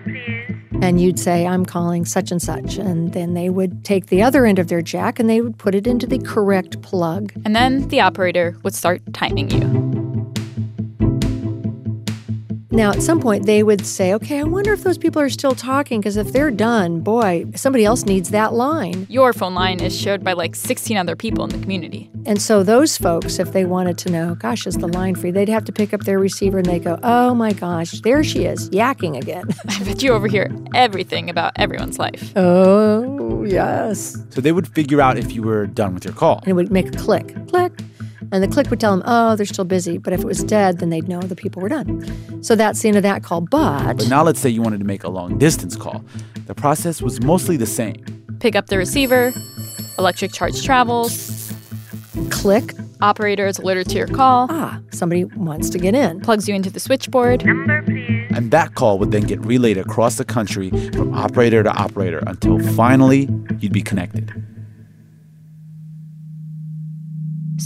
And 0.82 1.00
you'd 1.00 1.20
say, 1.20 1.46
I'm 1.46 1.66
calling 1.66 2.06
such 2.06 2.32
and 2.32 2.42
such. 2.42 2.78
And 2.78 3.14
then 3.14 3.36
they 3.36 3.50
would 3.50 3.86
take 3.86 4.08
the 4.08 4.24
other 4.24 4.46
end 4.46 4.58
of 4.58 4.68
their 4.68 4.82
jack 4.82 5.20
and 5.20 5.30
they 5.30 5.40
would 5.40 5.58
put 5.58 5.76
it 5.76 5.86
into 5.86 6.08
the 6.08 6.18
correct 6.20 6.82
plug. 6.82 7.32
And 7.46 7.56
then 7.56 7.88
the 7.90 8.02
operator 8.02 8.58
would 8.64 8.74
start 8.74 9.02
timing 9.14 9.52
you. 9.52 10.01
Now, 12.74 12.92
at 12.92 13.04
some 13.04 13.20
point, 13.20 13.46
they 13.46 13.64
would 13.64 13.86
say, 13.86 14.14
okay, 14.14 14.40
I 14.40 14.44
wonder 14.44 14.72
if 14.72 14.84
those 14.84 14.98
people 14.98 15.22
are 15.22 15.30
still 15.30 15.54
talking, 15.54 16.00
because 16.00 16.16
if 16.16 16.32
they're 16.32 16.52
done, 16.52 17.02
boy, 17.02 17.46
somebody 17.54 17.84
else 17.84 18.06
needs 18.06 18.30
that 18.30 18.54
line. 18.54 19.06
Your 19.10 19.34
phone 19.34 19.54
line 19.54 19.82
is 19.82 20.00
shared 20.00 20.24
by 20.24 20.32
like 20.32 20.56
16 20.56 20.96
other 20.96 21.18
people 21.18 21.44
in 21.44 21.50
the 21.50 21.58
community. 21.58 22.10
And 22.26 22.42
so, 22.42 22.64
those 22.64 22.98
folks, 22.98 23.40
if 23.40 23.52
they 23.52 23.66
wanted 23.66 23.98
to 24.00 24.10
know, 24.10 24.36
gosh, 24.36 24.66
is 24.66 24.78
the 24.78 24.88
line 24.88 25.16
free, 25.16 25.32
they'd 25.32 25.50
have 25.50 25.66
to 25.66 25.74
pick 25.74 25.94
up 25.94 26.02
their 26.02 26.18
receiver 26.18 26.60
and 26.60 26.66
they 26.66 26.80
go, 26.80 26.98
oh 27.04 27.36
my 27.36 27.52
gosh, 27.52 28.00
there 28.02 28.24
she 28.24 28.46
is, 28.46 28.70
yakking 28.70 29.18
again. 29.22 29.44
I 29.68 29.84
bet 29.84 30.02
you 30.02 30.14
overhear 30.14 30.50
everything 30.74 31.30
about 31.30 31.52
everyone's 31.58 32.00
life. 32.00 32.32
Oh, 32.38 33.44
yes. 33.44 34.18
So, 34.30 34.40
they 34.40 34.54
would 34.54 34.68
figure 34.70 35.02
out 35.02 35.18
if 35.18 35.34
you 35.34 35.44
were 35.44 35.68
done 35.68 35.94
with 35.94 36.06
your 36.06 36.14
call. 36.14 36.38
And 36.38 36.48
it 36.48 36.54
would 36.54 36.72
make 36.72 36.88
a 36.88 36.98
click, 36.98 37.36
click. 37.50 37.74
And 38.32 38.44
the 38.44 38.48
click 38.48 38.70
would 38.70 38.80
tell 38.80 38.96
them, 38.96 39.04
oh, 39.06 39.36
they're 39.36 39.46
still 39.46 39.66
busy. 39.66 39.98
But 39.98 40.14
if 40.14 40.22
it 40.22 40.26
was 40.26 40.44
dead, 40.44 40.80
then 40.80 40.90
they'd 40.90 41.08
know 41.08 41.22
the 41.22 41.36
people 41.36 41.62
were 41.62 41.70
done. 41.70 42.44
So 42.44 42.56
that's 42.56 42.82
the 42.82 42.88
end 42.88 42.98
of 42.98 43.04
that 43.04 43.24
call. 43.24 43.42
But. 43.42 43.98
But 43.98 44.10
now 44.10 44.24
let's 44.24 44.40
say 44.40 44.50
you 44.50 44.62
wanted 44.62 44.80
to 44.80 44.86
make 44.86 45.04
a 45.04 45.10
long 45.10 45.38
distance 45.38 45.76
call. 45.76 46.04
The 46.46 46.56
process 46.56 47.02
was 47.02 47.22
mostly 47.22 47.58
the 47.58 47.66
same 47.66 48.04
pick 48.42 48.56
up 48.56 48.68
the 48.68 48.78
receiver, 48.78 49.32
electric 49.98 50.34
charge 50.34 50.64
travels, 50.66 51.54
click. 52.30 52.74
Operator 53.02 53.48
is 53.48 53.58
alerted 53.58 53.90
to 53.90 53.98
your 53.98 54.08
call. 54.08 54.48
Ah, 54.52 54.80
somebody 54.92 55.24
wants 55.24 55.72
to 55.72 55.80
get 55.80 55.96
in. 55.96 56.22
Plugs 56.22 56.48
you 56.48 56.54
into 56.54 56.70
the 56.70 56.80
switchboard. 56.80 57.44
Number, 57.44 57.82
please. 57.82 58.30
And 58.36 58.52
that 58.52 58.76
call 58.76 59.00
would 59.00 59.12
then 59.12 59.24
get 59.24 59.44
relayed 59.44 59.78
across 59.78 60.18
the 60.18 60.26
country 60.26 60.70
from 60.92 61.14
operator 61.14 61.64
to 61.64 61.72
operator 61.72 62.22
until 62.28 62.60
finally 62.76 63.28
you'd 63.60 63.74
be 63.74 63.82
connected. 63.82 64.32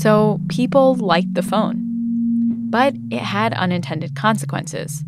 So 0.05 0.39
people 0.49 0.93
liked 0.93 1.33
the 1.33 1.41
phone. 1.41 1.81
But 2.69 2.93
it 3.09 3.21
had 3.21 3.55
unintended 3.55 4.15
consequences. 4.15 5.03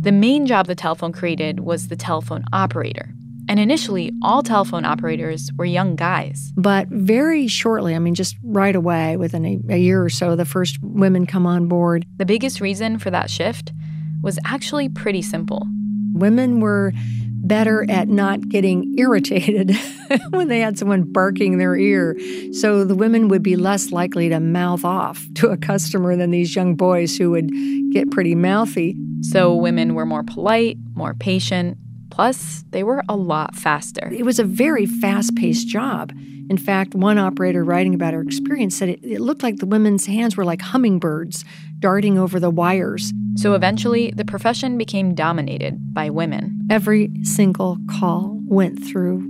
The 0.00 0.12
main 0.12 0.46
job 0.46 0.66
the 0.66 0.74
telephone 0.74 1.12
created 1.12 1.60
was 1.60 1.88
the 1.88 1.96
telephone 1.96 2.44
operator. 2.50 3.12
And 3.50 3.60
initially, 3.60 4.12
all 4.22 4.42
telephone 4.42 4.86
operators 4.86 5.50
were 5.58 5.66
young 5.66 5.94
guys. 5.94 6.54
But 6.56 6.88
very 6.88 7.48
shortly, 7.48 7.94
I 7.94 7.98
mean, 7.98 8.14
just 8.14 8.34
right 8.42 8.74
away, 8.74 9.18
within 9.18 9.44
a, 9.44 9.74
a, 9.74 9.76
year 9.76 10.02
or 10.02 10.08
so, 10.08 10.36
the 10.36 10.46
first 10.46 10.78
women 10.82 11.26
come 11.26 11.46
on 11.46 11.68
board. 11.68 12.06
The 12.16 12.24
biggest 12.24 12.62
reason 12.62 12.98
for 12.98 13.10
that 13.10 13.28
shift 13.28 13.74
was 14.22 14.38
actually 14.46 14.88
pretty 14.88 15.20
simple. 15.20 15.66
Women 16.14 16.60
were 16.60 16.94
better 17.42 17.88
at 17.90 18.08
not 18.08 18.48
getting 18.48 18.94
irritated 18.98 19.74
when 20.30 20.48
they 20.48 20.60
had 20.60 20.78
someone 20.78 21.02
barking 21.02 21.58
their 21.58 21.76
ear. 21.76 22.16
So 22.52 22.84
the 22.84 22.94
women 22.94 23.28
would 23.28 23.42
be 23.42 23.56
less 23.56 23.92
likely 23.92 24.28
to 24.28 24.40
mouth 24.40 24.84
off 24.84 25.26
to 25.34 25.48
a 25.48 25.56
customer 25.56 26.16
than 26.16 26.30
these 26.30 26.54
young 26.54 26.74
boys 26.74 27.16
who 27.16 27.30
would 27.30 27.50
get 27.92 28.10
pretty 28.10 28.34
mouthy. 28.34 28.96
So 29.22 29.54
women 29.54 29.94
were 29.94 30.06
more 30.06 30.22
polite, 30.22 30.78
more 30.94 31.14
patient. 31.14 31.78
Plus, 32.10 32.64
they 32.70 32.82
were 32.82 33.02
a 33.08 33.16
lot 33.16 33.54
faster. 33.54 34.10
It 34.12 34.24
was 34.24 34.38
a 34.38 34.44
very 34.44 34.86
fast 34.86 35.36
paced 35.36 35.68
job. 35.68 36.12
In 36.50 36.58
fact, 36.58 36.96
one 36.96 37.16
operator 37.16 37.62
writing 37.62 37.94
about 37.94 38.12
her 38.12 38.20
experience 38.20 38.76
said 38.76 38.88
it, 38.88 39.00
it, 39.04 39.20
looked 39.20 39.44
like 39.44 39.58
the 39.58 39.66
women's 39.66 40.06
hands 40.06 40.36
were 40.36 40.44
like 40.44 40.60
hummingbirds 40.60 41.44
darting 41.80 42.18
over 42.18 42.38
the 42.38 42.50
wires. 42.50 43.12
So 43.36 43.54
eventually, 43.54 44.12
the 44.12 44.24
profession 44.24 44.78
became 44.78 45.14
dominated 45.14 45.92
by 45.92 46.10
women. 46.10 46.60
Every 46.70 47.10
single 47.22 47.78
call 47.90 48.38
went 48.44 48.84
through, 48.84 49.20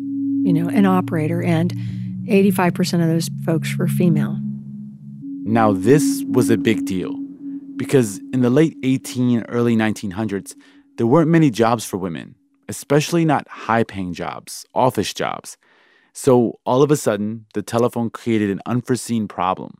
you 0.44 0.52
know, 0.52 0.68
an 0.68 0.84
operator, 0.84 1.42
and 1.42 1.72
85% 2.28 3.02
of 3.02 3.08
those 3.08 3.30
folks 3.44 3.76
were 3.78 3.88
female. 3.88 4.38
Now, 5.44 5.72
this 5.72 6.24
was 6.28 6.50
a 6.50 6.58
big 6.58 6.84
deal 6.84 7.16
because 7.76 8.18
in 8.32 8.42
the 8.42 8.50
late 8.50 8.76
18, 8.82 9.44
early 9.48 9.74
1900s, 9.74 10.54
there 10.96 11.06
weren't 11.06 11.30
many 11.30 11.50
jobs 11.50 11.84
for 11.84 11.96
women, 11.96 12.34
especially 12.68 13.24
not 13.24 13.48
high 13.48 13.84
paying 13.84 14.12
jobs, 14.12 14.66
office 14.74 15.14
jobs. 15.14 15.56
So 16.12 16.58
all 16.66 16.82
of 16.82 16.90
a 16.90 16.96
sudden, 16.96 17.46
the 17.54 17.62
telephone 17.62 18.10
created 18.10 18.50
an 18.50 18.60
unforeseen 18.66 19.28
problem. 19.28 19.78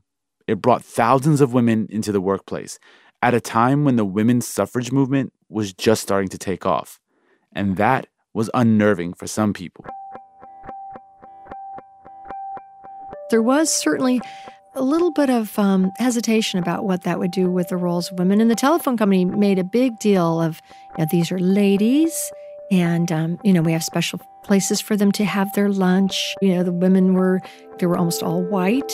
It 0.50 0.60
brought 0.60 0.84
thousands 0.84 1.40
of 1.40 1.52
women 1.52 1.86
into 1.90 2.10
the 2.10 2.20
workplace 2.20 2.80
at 3.22 3.34
a 3.34 3.40
time 3.40 3.84
when 3.84 3.94
the 3.94 4.04
women's 4.04 4.48
suffrage 4.48 4.90
movement 4.90 5.32
was 5.48 5.72
just 5.72 6.02
starting 6.02 6.28
to 6.30 6.38
take 6.38 6.66
off. 6.66 6.98
And 7.52 7.76
that 7.76 8.08
was 8.34 8.50
unnerving 8.52 9.14
for 9.14 9.28
some 9.28 9.52
people. 9.52 9.84
There 13.30 13.42
was 13.42 13.70
certainly 13.70 14.20
a 14.74 14.82
little 14.82 15.12
bit 15.12 15.30
of 15.30 15.56
um, 15.56 15.92
hesitation 15.98 16.58
about 16.58 16.84
what 16.84 17.04
that 17.04 17.20
would 17.20 17.30
do 17.30 17.48
with 17.48 17.68
the 17.68 17.76
roles 17.76 18.10
of 18.10 18.18
women. 18.18 18.40
And 18.40 18.50
the 18.50 18.56
telephone 18.56 18.96
company 18.96 19.24
made 19.24 19.60
a 19.60 19.64
big 19.64 20.00
deal 20.00 20.40
of 20.40 20.60
you 20.98 21.04
know, 21.04 21.08
these 21.12 21.30
are 21.30 21.38
ladies, 21.38 22.32
and 22.72 23.12
um, 23.12 23.38
you 23.44 23.52
know 23.52 23.62
we 23.62 23.70
have 23.70 23.84
special 23.84 24.20
places 24.42 24.80
for 24.80 24.96
them 24.96 25.12
to 25.12 25.24
have 25.24 25.52
their 25.52 25.68
lunch. 25.68 26.34
You 26.42 26.56
know, 26.56 26.64
the 26.64 26.72
women 26.72 27.14
were, 27.14 27.40
they 27.78 27.86
were 27.86 27.96
almost 27.96 28.22
all 28.22 28.42
white. 28.42 28.92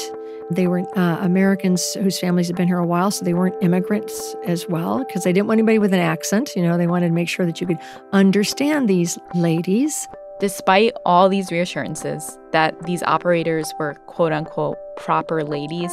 They 0.51 0.69
were 0.69 0.81
uh, 0.97 1.19
Americans 1.23 1.95
whose 1.95 2.21
families 2.21 2.47
had 2.47 2.57
been 2.57 2.69
here 2.69 2.79
a 2.79 2.87
while, 2.87 3.11
so 3.11 3.25
they 3.25 3.35
weren't 3.35 3.61
immigrants 3.63 4.37
as 4.45 4.69
well, 4.69 5.05
because 5.05 5.25
they 5.25 5.33
didn't 5.33 5.49
want 5.49 5.59
anybody 5.59 5.81
with 5.81 5.93
an 5.93 6.01
accent. 6.01 6.55
You 6.55 6.63
know, 6.63 6.79
they 6.79 6.87
wanted 6.87 7.09
to 7.09 7.15
make 7.15 7.29
sure 7.29 7.47
that 7.47 7.61
you 7.61 7.67
could 7.67 7.81
understand 8.13 8.89
these 8.89 9.19
ladies. 9.35 10.07
Despite 10.39 10.93
all 11.07 11.29
these 11.29 11.51
reassurances 11.51 12.39
that 12.53 12.81
these 12.83 13.03
operators 13.03 13.73
were 13.79 13.95
quote 14.07 14.33
unquote 14.33 14.77
proper 14.97 15.43
ladies, 15.43 15.93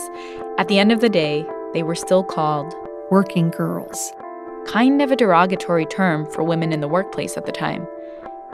at 0.57 0.67
the 0.67 0.79
end 0.79 0.91
of 0.91 0.99
the 0.99 1.09
day, 1.09 1.45
they 1.73 1.81
were 1.81 1.95
still 1.95 2.23
called 2.23 2.73
working 3.09 3.49
girls. 3.49 4.11
Kind 4.67 5.01
of 5.01 5.11
a 5.11 5.15
derogatory 5.15 5.85
term 5.85 6.29
for 6.31 6.43
women 6.43 6.71
in 6.71 6.81
the 6.81 6.87
workplace 6.87 7.37
at 7.37 7.45
the 7.45 7.51
time. 7.51 7.87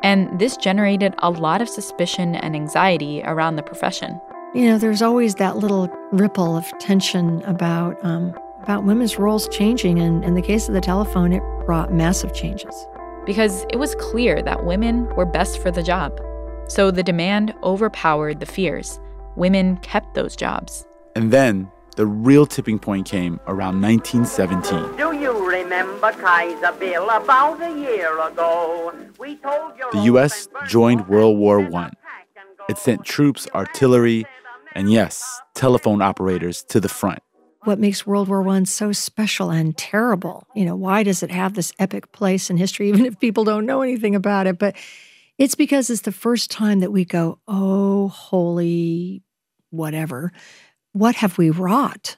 And 0.02 0.40
this 0.40 0.56
generated 0.56 1.14
a 1.20 1.30
lot 1.30 1.62
of 1.62 1.68
suspicion 1.68 2.36
and 2.36 2.56
anxiety 2.56 3.22
around 3.24 3.58
the 3.58 3.64
profession. 3.64 4.22
You 4.56 4.66
know, 4.66 4.80
there's 4.80 5.04
always 5.04 5.36
that 5.36 5.58
little 5.58 5.88
ripple 6.12 6.58
of 6.58 6.66
tension 6.80 7.44
about 7.44 8.04
um, 8.04 8.34
about 8.64 8.84
women's 8.84 9.20
roles 9.20 9.48
changing, 9.50 10.00
and 10.00 10.24
in 10.26 10.34
the 10.34 10.42
case 10.42 10.68
of 10.68 10.74
the 10.74 10.82
telephone, 10.82 11.34
it 11.34 11.44
brought 11.68 11.94
massive 11.94 12.34
changes. 12.34 12.74
Because 13.28 13.64
it 13.70 13.76
was 13.76 13.94
clear 13.96 14.42
that 14.42 14.66
women 14.66 15.06
were 15.16 15.26
best 15.26 15.62
for 15.62 15.70
the 15.70 15.84
job. 15.84 16.20
So 16.68 16.90
the 16.90 17.04
demand 17.04 17.54
overpowered 17.62 18.40
the 18.40 18.48
fears. 18.48 19.00
Women 19.36 19.78
kept 19.78 20.16
those 20.16 20.36
jobs. 20.36 20.88
And 21.16 21.30
then 21.32 21.72
the 21.96 22.08
real 22.08 22.48
tipping 22.48 22.80
point 22.80 23.08
came 23.08 23.40
around 23.46 23.80
1917. 23.82 24.98
Do 24.98 25.16
you 25.16 25.48
remember 25.48 26.12
Kaiser 26.14 26.72
Bill 26.80 27.08
about 27.08 27.62
a 27.62 27.80
year 27.80 28.20
ago? 28.20 28.96
We 29.20 29.36
told 29.36 29.78
you 29.78 29.92
the 29.92 30.02
U.S. 30.06 30.48
joined 30.68 31.08
World 31.08 31.38
War 31.38 31.60
I. 31.76 31.92
It 32.68 32.78
sent 32.78 33.04
troops, 33.04 33.48
artillery, 33.56 34.26
and 34.80 34.90
yes, 34.90 35.42
telephone 35.56 36.02
operators 36.02 36.64
to 36.70 36.80
the 36.80 36.88
front. 36.88 37.20
what 37.66 37.80
makes 37.80 38.08
World 38.08 38.30
War 38.30 38.48
I 38.48 38.64
so 38.64 38.94
special 38.94 39.50
and 39.50 39.78
terrible. 39.78 40.48
You 40.56 40.64
know, 40.64 40.78
why 40.78 41.04
does 41.04 41.22
it 41.22 41.30
have 41.32 41.54
this 41.54 41.74
epic 41.80 42.14
place 42.14 42.50
in 42.50 42.56
history, 42.56 42.88
even 42.90 43.06
if 43.06 43.20
people 43.20 43.44
don't 43.44 43.66
know 43.66 43.82
anything 43.82 44.16
about 44.16 44.48
it? 44.48 44.58
But 44.58 44.78
it's 45.38 45.56
because 45.56 45.90
it's 45.90 46.04
the 46.04 46.14
first 46.14 46.50
time 46.50 46.80
that 46.80 46.94
we 46.94 47.04
go, 47.04 47.40
oh, 47.46 48.08
holy 48.08 49.22
whatever. 49.70 50.32
What 50.94 51.16
have 51.16 51.38
we 51.38 51.50
wrought? 51.50 52.16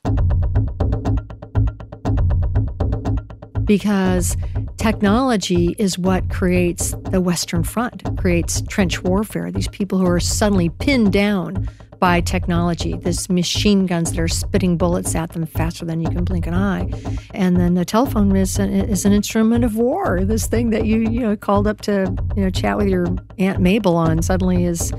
Because 3.65 4.37
technology 4.81 5.75
is 5.77 5.99
what 5.99 6.27
creates 6.31 6.95
the 7.11 7.21
Western 7.21 7.63
Front, 7.63 8.17
creates 8.17 8.63
trench 8.63 9.03
warfare. 9.03 9.51
These 9.51 9.67
people 9.67 9.99
who 9.99 10.07
are 10.07 10.19
suddenly 10.19 10.69
pinned 10.69 11.13
down 11.13 11.69
by 11.99 12.19
technology, 12.19 12.97
this 12.97 13.29
machine 13.29 13.85
guns 13.85 14.09
that 14.09 14.19
are 14.19 14.27
spitting 14.27 14.77
bullets 14.77 15.13
at 15.13 15.33
them 15.33 15.45
faster 15.45 15.85
than 15.85 16.01
you 16.01 16.09
can 16.09 16.23
blink 16.23 16.47
an 16.47 16.55
eye. 16.55 16.89
And 17.35 17.57
then 17.57 17.75
the 17.75 17.85
telephone 17.85 18.35
is 18.35 18.57
an, 18.57 18.73
is 18.73 19.05
an 19.05 19.13
instrument 19.13 19.63
of 19.63 19.75
war. 19.75 20.21
This 20.23 20.47
thing 20.47 20.71
that 20.71 20.87
you 20.87 21.01
you 21.01 21.19
know 21.19 21.35
called 21.35 21.67
up 21.67 21.81
to 21.81 22.11
you 22.35 22.41
know 22.41 22.49
chat 22.49 22.75
with 22.75 22.87
your 22.87 23.05
aunt 23.37 23.59
Mabel 23.59 23.95
on 23.95 24.23
suddenly 24.23 24.65
is 24.65 24.91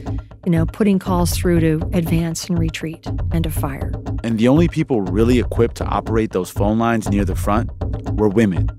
you 0.45 0.53
know 0.53 0.64
putting 0.64 1.01
calls 1.01 1.33
through 1.33 1.59
to 1.59 1.85
advance 1.92 2.49
and 2.49 2.57
retreat 2.57 3.05
and 3.33 3.42
to 3.42 3.51
fire. 3.51 3.90
And 4.23 4.38
the 4.38 4.47
only 4.47 4.68
people 4.68 5.03
really 5.03 5.40
equipped 5.40 5.75
to 5.79 5.85
operate 5.87 6.31
those 6.31 6.51
phone 6.51 6.79
lines 6.79 7.09
near 7.09 7.25
the 7.25 7.35
front 7.35 7.68
were 8.12 8.29
women. 8.29 8.71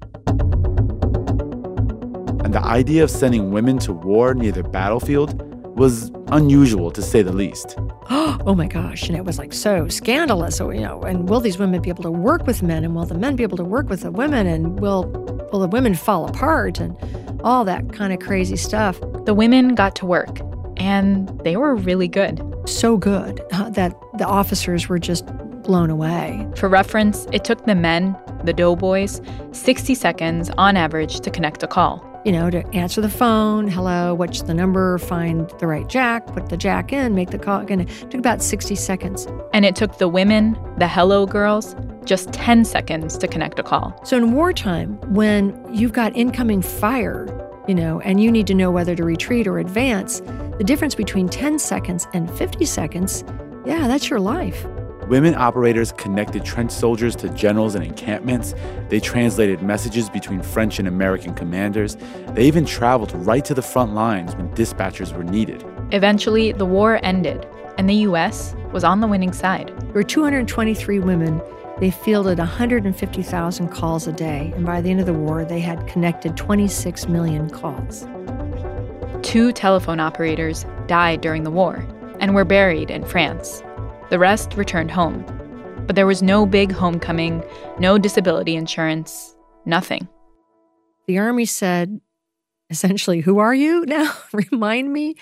And 2.43 2.53
the 2.53 2.63
idea 2.63 3.03
of 3.03 3.09
sending 3.09 3.51
women 3.51 3.77
to 3.79 3.93
war 3.93 4.33
near 4.33 4.51
the 4.51 4.63
battlefield 4.63 5.41
was 5.77 6.11
unusual 6.27 6.91
to 6.91 7.01
say 7.01 7.21
the 7.21 7.31
least. 7.31 7.77
oh 8.09 8.53
my 8.55 8.67
gosh. 8.67 9.07
And 9.07 9.17
it 9.17 9.25
was 9.25 9.37
like 9.37 9.53
so 9.53 9.87
scandalous. 9.87 10.57
So, 10.57 10.69
you 10.69 10.81
know, 10.81 11.01
and 11.01 11.29
will 11.29 11.39
these 11.39 11.57
women 11.57 11.81
be 11.81 11.89
able 11.89 12.03
to 12.03 12.11
work 12.11 12.45
with 12.45 12.61
men? 12.61 12.83
And 12.83 12.95
will 12.95 13.05
the 13.05 13.17
men 13.17 13.35
be 13.35 13.43
able 13.43 13.57
to 13.57 13.63
work 13.63 13.89
with 13.89 14.01
the 14.01 14.11
women? 14.11 14.45
And 14.45 14.79
will 14.79 15.05
will 15.51 15.59
the 15.59 15.67
women 15.67 15.95
fall 15.95 16.27
apart? 16.27 16.79
And 16.79 16.95
all 17.43 17.65
that 17.65 17.91
kind 17.93 18.13
of 18.13 18.19
crazy 18.19 18.55
stuff. 18.55 18.99
The 19.25 19.33
women 19.33 19.75
got 19.75 19.95
to 19.97 20.05
work 20.05 20.39
and 20.77 21.29
they 21.43 21.57
were 21.57 21.75
really 21.75 22.07
good. 22.07 22.41
So 22.65 22.97
good 22.97 23.41
uh, 23.51 23.69
that 23.71 23.97
the 24.17 24.25
officers 24.25 24.87
were 24.87 24.99
just 24.99 25.25
blown 25.63 25.89
away. 25.89 26.47
For 26.55 26.67
reference, 26.67 27.27
it 27.31 27.43
took 27.43 27.65
the 27.65 27.75
men, 27.75 28.17
the 28.43 28.53
doughboys, 28.53 29.21
60 29.51 29.95
seconds 29.95 30.49
on 30.57 30.77
average 30.77 31.19
to 31.21 31.31
connect 31.31 31.63
a 31.63 31.67
call 31.67 32.12
you 32.25 32.31
know, 32.31 32.49
to 32.49 32.65
answer 32.67 33.01
the 33.01 33.09
phone, 33.09 33.67
hello, 33.67 34.13
what's 34.13 34.43
the 34.43 34.53
number, 34.53 34.97
find 34.97 35.49
the 35.59 35.67
right 35.67 35.87
jack, 35.87 36.25
put 36.27 36.49
the 36.49 36.57
jack 36.57 36.93
in, 36.93 37.15
make 37.15 37.31
the 37.31 37.37
call. 37.37 37.61
Again, 37.61 37.81
it 37.81 37.89
took 37.89 38.15
about 38.15 38.41
60 38.41 38.75
seconds. 38.75 39.27
And 39.53 39.65
it 39.65 39.75
took 39.75 39.97
the 39.97 40.07
women, 40.07 40.57
the 40.77 40.87
hello 40.87 41.25
girls, 41.25 41.75
just 42.05 42.31
10 42.31 42.65
seconds 42.65 43.17
to 43.17 43.27
connect 43.27 43.59
a 43.59 43.63
call. 43.63 43.99
So 44.05 44.17
in 44.17 44.33
wartime, 44.33 44.97
when 45.13 45.57
you've 45.73 45.93
got 45.93 46.15
incoming 46.15 46.61
fire, 46.61 47.27
you 47.67 47.75
know, 47.75 47.99
and 48.01 48.21
you 48.21 48.31
need 48.31 48.47
to 48.47 48.53
know 48.53 48.71
whether 48.71 48.95
to 48.95 49.03
retreat 49.03 49.47
or 49.47 49.59
advance, 49.59 50.21
the 50.57 50.63
difference 50.63 50.95
between 50.95 51.29
10 51.29 51.59
seconds 51.59 52.07
and 52.13 52.31
50 52.37 52.65
seconds, 52.65 53.23
yeah, 53.65 53.87
that's 53.87 54.09
your 54.09 54.19
life. 54.19 54.65
Women 55.07 55.35
operators 55.35 55.91
connected 55.91 56.45
trench 56.45 56.71
soldiers 56.71 57.15
to 57.17 57.29
generals 57.29 57.75
and 57.75 57.83
encampments. 57.83 58.55
They 58.87 59.01
translated 59.01 59.61
messages 59.61 60.09
between 60.09 60.41
French 60.41 60.79
and 60.79 60.87
American 60.87 61.33
commanders. 61.33 61.97
They 62.29 62.45
even 62.45 62.65
traveled 62.65 63.11
right 63.13 63.43
to 63.45 63.53
the 63.53 63.61
front 63.61 63.93
lines 63.93 64.35
when 64.35 64.49
dispatchers 64.55 65.15
were 65.15 65.23
needed. 65.23 65.65
Eventually, 65.91 66.53
the 66.53 66.65
war 66.65 66.99
ended, 67.03 67.45
and 67.77 67.89
the 67.89 67.95
U.S. 67.95 68.55
was 68.71 68.83
on 68.85 69.01
the 69.01 69.07
winning 69.07 69.33
side. 69.33 69.73
There 69.81 69.93
were 69.93 70.03
223 70.03 70.99
women. 70.99 71.41
They 71.79 71.91
fielded 71.91 72.37
150,000 72.37 73.67
calls 73.67 74.07
a 74.07 74.13
day, 74.13 74.53
and 74.55 74.65
by 74.65 74.79
the 74.79 74.89
end 74.89 75.01
of 75.01 75.05
the 75.05 75.13
war, 75.13 75.43
they 75.43 75.59
had 75.59 75.85
connected 75.85 76.37
26 76.37 77.09
million 77.09 77.49
calls. 77.49 78.07
Two 79.21 79.51
telephone 79.51 79.99
operators 79.99 80.65
died 80.87 81.19
during 81.19 81.43
the 81.43 81.51
war 81.51 81.85
and 82.19 82.33
were 82.33 82.45
buried 82.45 82.89
in 82.89 83.03
France. 83.03 83.61
The 84.13 84.19
rest 84.19 84.53
returned 84.53 84.91
home. 84.91 85.25
But 85.87 85.95
there 85.95 86.05
was 86.05 86.21
no 86.21 86.45
big 86.45 86.71
homecoming, 86.71 87.43
no 87.79 87.97
disability 87.97 88.55
insurance, 88.55 89.35
nothing. 89.65 90.07
The 91.07 91.17
Army 91.17 91.45
said, 91.45 91.99
essentially, 92.69 93.21
Who 93.21 93.39
are 93.39 93.55
you 93.55 93.83
now? 93.87 94.15
Remind 94.51 94.93
me. 94.93 95.15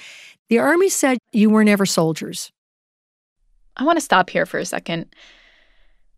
The 0.49 0.59
Army 0.59 0.89
said, 0.89 1.19
You 1.31 1.49
were 1.49 1.63
never 1.63 1.85
soldiers. 1.85 2.51
I 3.77 3.85
want 3.85 3.95
to 3.97 4.03
stop 4.03 4.29
here 4.29 4.45
for 4.45 4.57
a 4.57 4.65
second. 4.65 5.15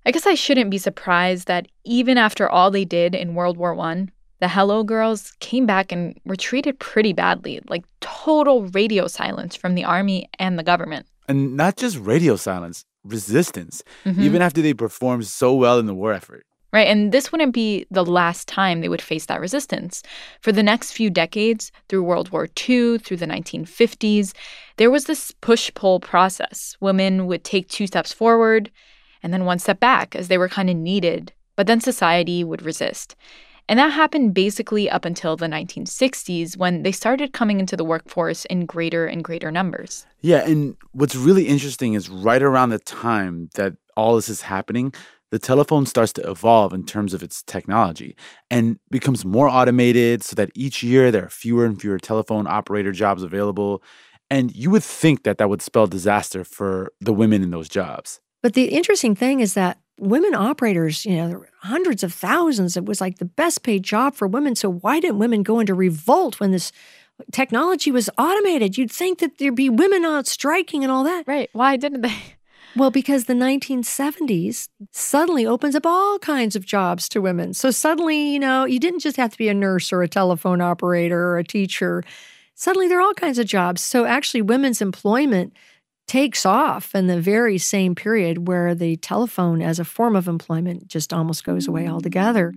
I 0.03 0.09
guess 0.09 0.25
I 0.25 0.33
shouldn't 0.33 0.71
be 0.71 0.79
surprised 0.79 1.47
that 1.47 1.67
even 1.83 2.17
after 2.17 2.49
all 2.49 2.71
they 2.71 2.85
did 2.85 3.13
in 3.13 3.35
World 3.35 3.57
War 3.57 3.79
I, 3.79 4.07
the 4.39 4.47
Hello 4.47 4.81
Girls 4.81 5.33
came 5.39 5.67
back 5.67 5.91
and 5.91 6.19
were 6.25 6.35
treated 6.35 6.79
pretty 6.79 7.13
badly, 7.13 7.61
like 7.69 7.83
total 7.99 8.65
radio 8.69 9.05
silence 9.05 9.55
from 9.55 9.75
the 9.75 9.83
Army 9.83 10.27
and 10.39 10.57
the 10.57 10.63
government. 10.63 11.05
And 11.27 11.55
not 11.55 11.77
just 11.77 11.97
radio 11.97 12.35
silence, 12.35 12.85
resistance, 13.03 13.83
mm-hmm. 14.05 14.21
even 14.21 14.41
after 14.41 14.61
they 14.61 14.73
performed 14.73 15.25
so 15.25 15.53
well 15.53 15.79
in 15.79 15.85
the 15.85 15.93
war 15.93 16.13
effort. 16.13 16.45
Right. 16.73 16.87
And 16.87 17.11
this 17.11 17.31
wouldn't 17.31 17.53
be 17.53 17.85
the 17.91 18.03
last 18.03 18.47
time 18.47 18.81
they 18.81 18.89
would 18.89 19.01
face 19.01 19.27
that 19.27 19.39
resistance. 19.39 20.01
For 20.41 20.51
the 20.51 20.63
next 20.63 20.91
few 20.91 21.11
decades, 21.11 21.71
through 21.87 22.01
World 22.01 22.31
War 22.31 22.45
II, 22.67 22.97
through 22.97 23.17
the 23.17 23.27
1950s, 23.27 24.33
there 24.77 24.89
was 24.89 25.05
this 25.05 25.31
push 25.39 25.71
pull 25.75 25.99
process. 25.99 26.75
Women 26.79 27.27
would 27.27 27.43
take 27.43 27.69
two 27.69 27.85
steps 27.85 28.11
forward 28.11 28.71
and 29.21 29.31
then 29.31 29.45
one 29.45 29.59
step 29.59 29.79
back 29.79 30.15
as 30.15 30.29
they 30.29 30.37
were 30.39 30.49
kind 30.49 30.67
of 30.67 30.75
needed, 30.75 31.31
but 31.55 31.67
then 31.67 31.79
society 31.79 32.43
would 32.43 32.63
resist. 32.63 33.15
And 33.69 33.79
that 33.79 33.91
happened 33.91 34.33
basically 34.33 34.89
up 34.89 35.05
until 35.05 35.37
the 35.37 35.47
1960s 35.47 36.57
when 36.57 36.83
they 36.83 36.91
started 36.91 37.33
coming 37.33 37.59
into 37.59 37.77
the 37.77 37.85
workforce 37.85 38.45
in 38.45 38.65
greater 38.65 39.05
and 39.05 39.23
greater 39.23 39.51
numbers. 39.51 40.05
Yeah, 40.21 40.45
and 40.45 40.75
what's 40.91 41.15
really 41.15 41.47
interesting 41.47 41.93
is 41.93 42.09
right 42.09 42.41
around 42.41 42.69
the 42.69 42.79
time 42.79 43.49
that 43.55 43.73
all 43.95 44.15
this 44.15 44.29
is 44.29 44.41
happening, 44.41 44.93
the 45.31 45.39
telephone 45.39 45.85
starts 45.85 46.13
to 46.13 46.29
evolve 46.29 46.73
in 46.73 46.85
terms 46.85 47.13
of 47.13 47.23
its 47.23 47.41
technology 47.43 48.15
and 48.51 48.77
becomes 48.91 49.25
more 49.25 49.49
automated 49.49 50.23
so 50.23 50.35
that 50.35 50.51
each 50.53 50.83
year 50.83 51.09
there 51.09 51.25
are 51.25 51.29
fewer 51.29 51.65
and 51.65 51.79
fewer 51.81 51.97
telephone 51.97 52.45
operator 52.47 52.91
jobs 52.91 53.23
available. 53.23 53.81
And 54.29 54.55
you 54.55 54.69
would 54.69 54.83
think 54.83 55.23
that 55.23 55.37
that 55.37 55.49
would 55.49 55.61
spell 55.61 55.87
disaster 55.87 56.43
for 56.43 56.91
the 56.99 57.13
women 57.13 57.41
in 57.41 57.51
those 57.51 57.69
jobs. 57.69 58.19
But 58.43 58.53
the 58.53 58.65
interesting 58.65 59.15
thing 59.15 59.39
is 59.39 59.53
that 59.53 59.79
women 59.99 60.33
operators, 60.33 61.05
you 61.05 61.15
know, 61.15 61.27
there 61.27 61.39
were 61.39 61.49
hundreds 61.59 62.03
of 62.03 62.13
thousands. 62.13 62.75
It 62.77 62.85
was 62.85 63.01
like 63.01 63.17
the 63.17 63.25
best 63.25 63.63
paid 63.63 63.83
job 63.83 64.15
for 64.15 64.27
women. 64.27 64.55
So 64.55 64.69
why 64.69 64.99
didn't 64.99 65.19
women 65.19 65.43
go 65.43 65.59
into 65.59 65.73
revolt 65.73 66.39
when 66.39 66.51
this 66.51 66.71
technology 67.31 67.91
was 67.91 68.09
automated? 68.17 68.77
You'd 68.77 68.91
think 68.91 69.19
that 69.19 69.37
there'd 69.37 69.55
be 69.55 69.69
women 69.69 70.05
out 70.05 70.27
striking 70.27 70.83
and 70.83 70.91
all 70.91 71.03
that. 71.03 71.25
Right. 71.27 71.49
Why 71.53 71.77
didn't 71.77 72.01
they? 72.01 72.15
Well, 72.75 72.89
because 72.89 73.25
the 73.25 73.33
1970s 73.33 74.67
suddenly 74.91 75.45
opens 75.45 75.75
up 75.75 75.85
all 75.85 76.17
kinds 76.17 76.55
of 76.55 76.65
jobs 76.65 77.07
to 77.09 77.21
women. 77.21 77.53
So 77.53 77.69
suddenly, 77.69 78.31
you 78.33 78.39
know, 78.39 78.65
you 78.65 78.79
didn't 78.79 79.01
just 79.01 79.17
have 79.17 79.31
to 79.31 79.37
be 79.37 79.47
a 79.47 79.53
nurse 79.53 79.93
or 79.93 80.01
a 80.01 80.07
telephone 80.07 80.59
operator 80.59 81.19
or 81.19 81.37
a 81.37 81.43
teacher. 81.43 82.03
Suddenly, 82.55 82.87
there 82.87 82.97
are 82.97 83.03
all 83.03 83.13
kinds 83.13 83.37
of 83.37 83.45
jobs. 83.45 83.83
So 83.83 84.05
actually, 84.05 84.41
women's 84.41 84.81
employment 84.81 85.53
takes 86.07 86.45
off 86.45 86.93
in 86.93 87.07
the 87.07 87.19
very 87.19 87.57
same 87.57 87.95
period 87.95 88.47
where 88.47 88.75
the 88.75 88.97
telephone 88.97 89.61
as 89.61 89.79
a 89.79 89.85
form 89.85 90.15
of 90.15 90.27
employment 90.27 90.87
just 90.87 91.13
almost 91.13 91.43
goes 91.43 91.67
away 91.67 91.87
altogether. 91.87 92.53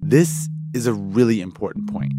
This 0.00 0.48
is 0.74 0.86
a 0.86 0.92
really 0.92 1.40
important 1.40 1.90
point 1.90 2.12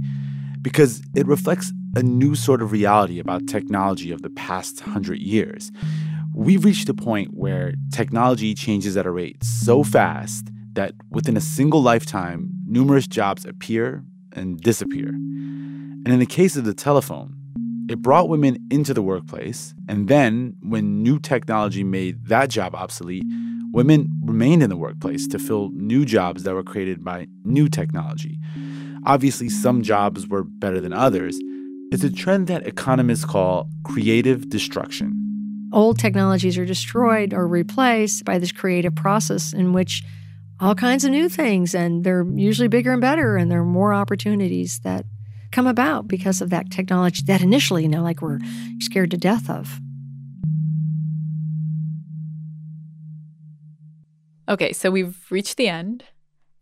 because 0.62 1.02
it 1.16 1.28
reflects 1.28 1.72
a 1.96 2.02
new 2.02 2.34
sort 2.34 2.62
of 2.62 2.72
reality 2.72 3.20
about 3.20 3.48
technology 3.48 4.12
of 4.12 4.22
the 4.22 4.30
past 4.32 4.80
hundred 4.80 5.20
years. 5.20 5.72
We've 6.34 6.66
reached 6.66 6.90
a 6.90 6.94
point 6.94 7.32
where 7.34 7.74
technology 7.92 8.56
changes 8.56 8.98
at 8.98 9.06
a 9.06 9.12
rate 9.12 9.44
so 9.44 9.84
fast 9.84 10.48
that 10.74 10.94
within 11.12 11.38
a 11.38 11.42
single 11.42 11.84
lifetime, 11.84 12.50
numerous 12.66 13.06
jobs 13.06 13.46
appear 13.46 14.04
and 14.32 14.60
disappear. 14.60 15.10
And 15.10 16.08
in 16.08 16.20
the 16.20 16.26
case 16.26 16.56
of 16.56 16.66
the 16.66 16.74
telephone, 16.74 17.36
it 17.90 18.02
brought 18.02 18.30
women 18.30 18.58
into 18.72 18.94
the 18.94 19.02
workplace, 19.02 19.74
and 19.88 20.08
then, 20.08 20.56
when 20.62 21.04
new 21.04 21.20
technology 21.20 21.84
made 21.84 22.28
that 22.28 22.50
job 22.50 22.76
obsolete, 22.76 23.24
women 23.72 24.10
remained 24.24 24.64
in 24.64 24.70
the 24.70 24.78
workplace 24.78 25.28
to 25.28 25.40
fill 25.40 25.70
new 25.74 26.06
jobs 26.06 26.44
that 26.44 26.54
were 26.54 26.64
created 26.64 27.04
by 27.04 27.28
new 27.44 27.68
technology. 27.68 28.40
Obviously, 29.06 29.50
some 29.50 29.82
jobs 29.82 30.28
were 30.28 30.44
better 30.44 30.80
than 30.80 30.94
others. 30.94 31.38
It's 31.92 32.04
a 32.04 32.12
trend 32.12 32.48
that 32.48 32.66
economists 32.66 33.26
call 33.26 33.70
creative 33.84 34.50
destruction. 34.50 35.70
Old 35.74 36.00
technologies 36.00 36.58
are 36.58 36.66
destroyed 36.66 37.34
or 37.34 37.48
replaced 37.48 38.24
by 38.24 38.38
this 38.40 38.52
creative 38.52 38.96
process 38.96 39.54
in 39.54 39.74
which 39.74 40.04
all 40.60 40.76
kinds 40.76 41.04
of 41.04 41.12
new 41.12 41.28
things, 41.28 41.76
and 41.76 42.04
they're 42.04 42.26
usually 42.36 42.68
bigger 42.68 42.94
and 42.94 43.02
better, 43.02 43.36
and 43.36 43.52
there 43.52 43.60
are 43.60 43.66
more 43.66 43.94
opportunities 43.94 44.80
that 44.84 45.06
come 45.54 45.68
about 45.68 46.08
because 46.08 46.42
of 46.42 46.50
that 46.50 46.70
technology 46.72 47.24
that 47.28 47.42
initially, 47.42 47.84
you 47.84 47.90
know, 47.90 48.04
like 48.04 48.22
we're 48.22 48.40
scared 48.80 49.12
to 49.12 49.18
death 49.18 49.50
of. 49.50 49.80
Okay, 54.50 54.74
so 54.74 54.92
we've 54.92 55.16
reached 55.30 55.56
the 55.58 55.70
end. 55.70 56.04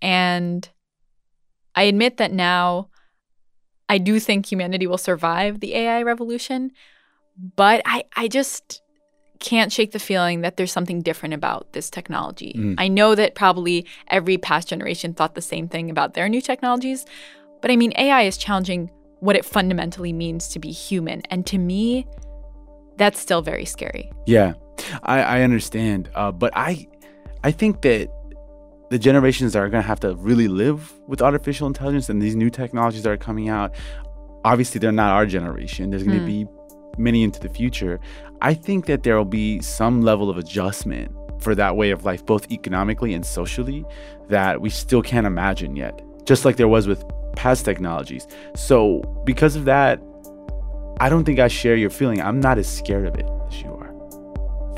And 0.02 0.70
I 1.74 1.84
admit 1.84 2.18
that 2.18 2.32
now 2.32 2.89
I 3.89 3.98
do 3.98 4.20
think 4.20 4.46
humanity 4.46 4.88
will 4.88 4.98
survive 4.98 5.60
the 5.60 5.76
AI 5.76 6.04
revolution, 6.04 6.72
but 7.56 7.82
I, 7.86 8.04
I 8.16 8.28
just 8.28 8.82
can't 9.39 9.72
shake 9.72 9.92
the 9.92 10.00
feeling 10.00 10.42
that 10.42 10.56
there's 10.56 10.72
something 10.72 11.02
different 11.02 11.34
about 11.34 11.74
this 11.74 11.89
technology. 11.89 12.54
Mm. 12.56 12.76
I 12.78 12.88
know 12.88 13.16
that 13.16 13.36
probably 13.36 13.88
every 14.08 14.38
past 14.38 14.68
generation 14.68 15.14
thought 15.14 15.34
the 15.34 15.42
same 15.42 15.68
thing 15.68 15.89
about 15.89 16.14
their 16.14 16.30
new 16.30 16.42
technologies, 16.42 17.06
but 17.62 17.72
I 17.72 17.76
mean, 17.76 17.93
AI 17.97 18.24
is 18.24 18.38
challenging 18.38 18.89
what 19.20 19.36
it 19.36 19.45
fundamentally 19.45 20.14
means 20.14 20.47
to 20.49 20.59
be 20.59 20.72
human. 20.72 21.22
And 21.30 21.45
to 21.47 21.57
me, 21.57 22.07
that's 22.97 23.20
still 23.20 23.41
very 23.41 23.66
scary. 23.66 24.12
Yeah, 24.26 24.53
I, 25.03 25.22
I 25.22 25.41
understand. 25.41 26.09
Uh, 26.16 26.32
but 26.32 26.51
I, 26.55 26.88
I 27.43 27.51
think 27.51 27.82
that 27.82 28.09
the 28.89 28.99
generations 28.99 29.53
that 29.53 29.59
are 29.59 29.70
going 29.70 29.82
to 29.84 29.88
have 29.88 29.99
to 30.01 30.16
really 30.16 30.47
live 30.47 30.91
with 31.07 31.22
artificial 31.22 31.68
intelligence 31.68 32.09
and 32.09 32.22
these 32.22 32.36
new 32.36 32.49
technologies 32.49 33.03
that 33.03 33.12
are 33.12 33.18
coming 33.18 33.47
out, 33.47 33.74
obviously 34.43 34.80
they're 34.80 34.91
not 34.91 35.14
our 35.14 35.26
generation. 35.26 35.91
There's 35.91 36.03
going 36.03 36.18
to 36.18 36.24
Mm. 36.24 36.28
be 36.28 36.47
many 36.97 37.24
into 37.24 37.39
the 37.39 37.47
future. 37.49 37.99
I 38.41 38.53
think 38.53 38.88
that 38.88 39.03
there 39.03 39.16
will 39.16 39.24
be 39.24 39.62
some 39.62 40.01
level 40.01 40.30
of 40.30 40.38
adjustment 40.38 41.12
for 41.39 41.55
that 41.55 41.78
way 41.78 41.91
of 41.91 42.05
life, 42.05 42.26
both 42.26 42.51
economically 42.51 43.14
and 43.14 43.26
socially, 43.26 43.86
that 44.30 44.62
we 44.62 44.70
still 44.70 45.01
can't 45.01 45.26
imagine 45.26 45.76
yet, 45.76 46.01
just 46.26 46.43
like 46.43 46.57
there 46.57 46.68
was 46.68 46.88
with 46.88 47.03
past 47.36 47.65
technologies. 47.65 48.27
So, 48.55 49.01
because 49.25 49.55
of 49.55 49.65
that, 49.65 50.01
I 50.99 51.09
don't 51.09 51.23
think 51.23 51.39
I 51.39 51.47
share 51.47 51.75
your 51.75 51.89
feeling. 51.89 52.21
I'm 52.21 52.39
not 52.39 52.57
as 52.57 52.67
scared 52.67 53.07
of 53.07 53.15
it 53.15 53.25
as 53.47 53.61
you 53.61 53.73
are. 53.73 53.80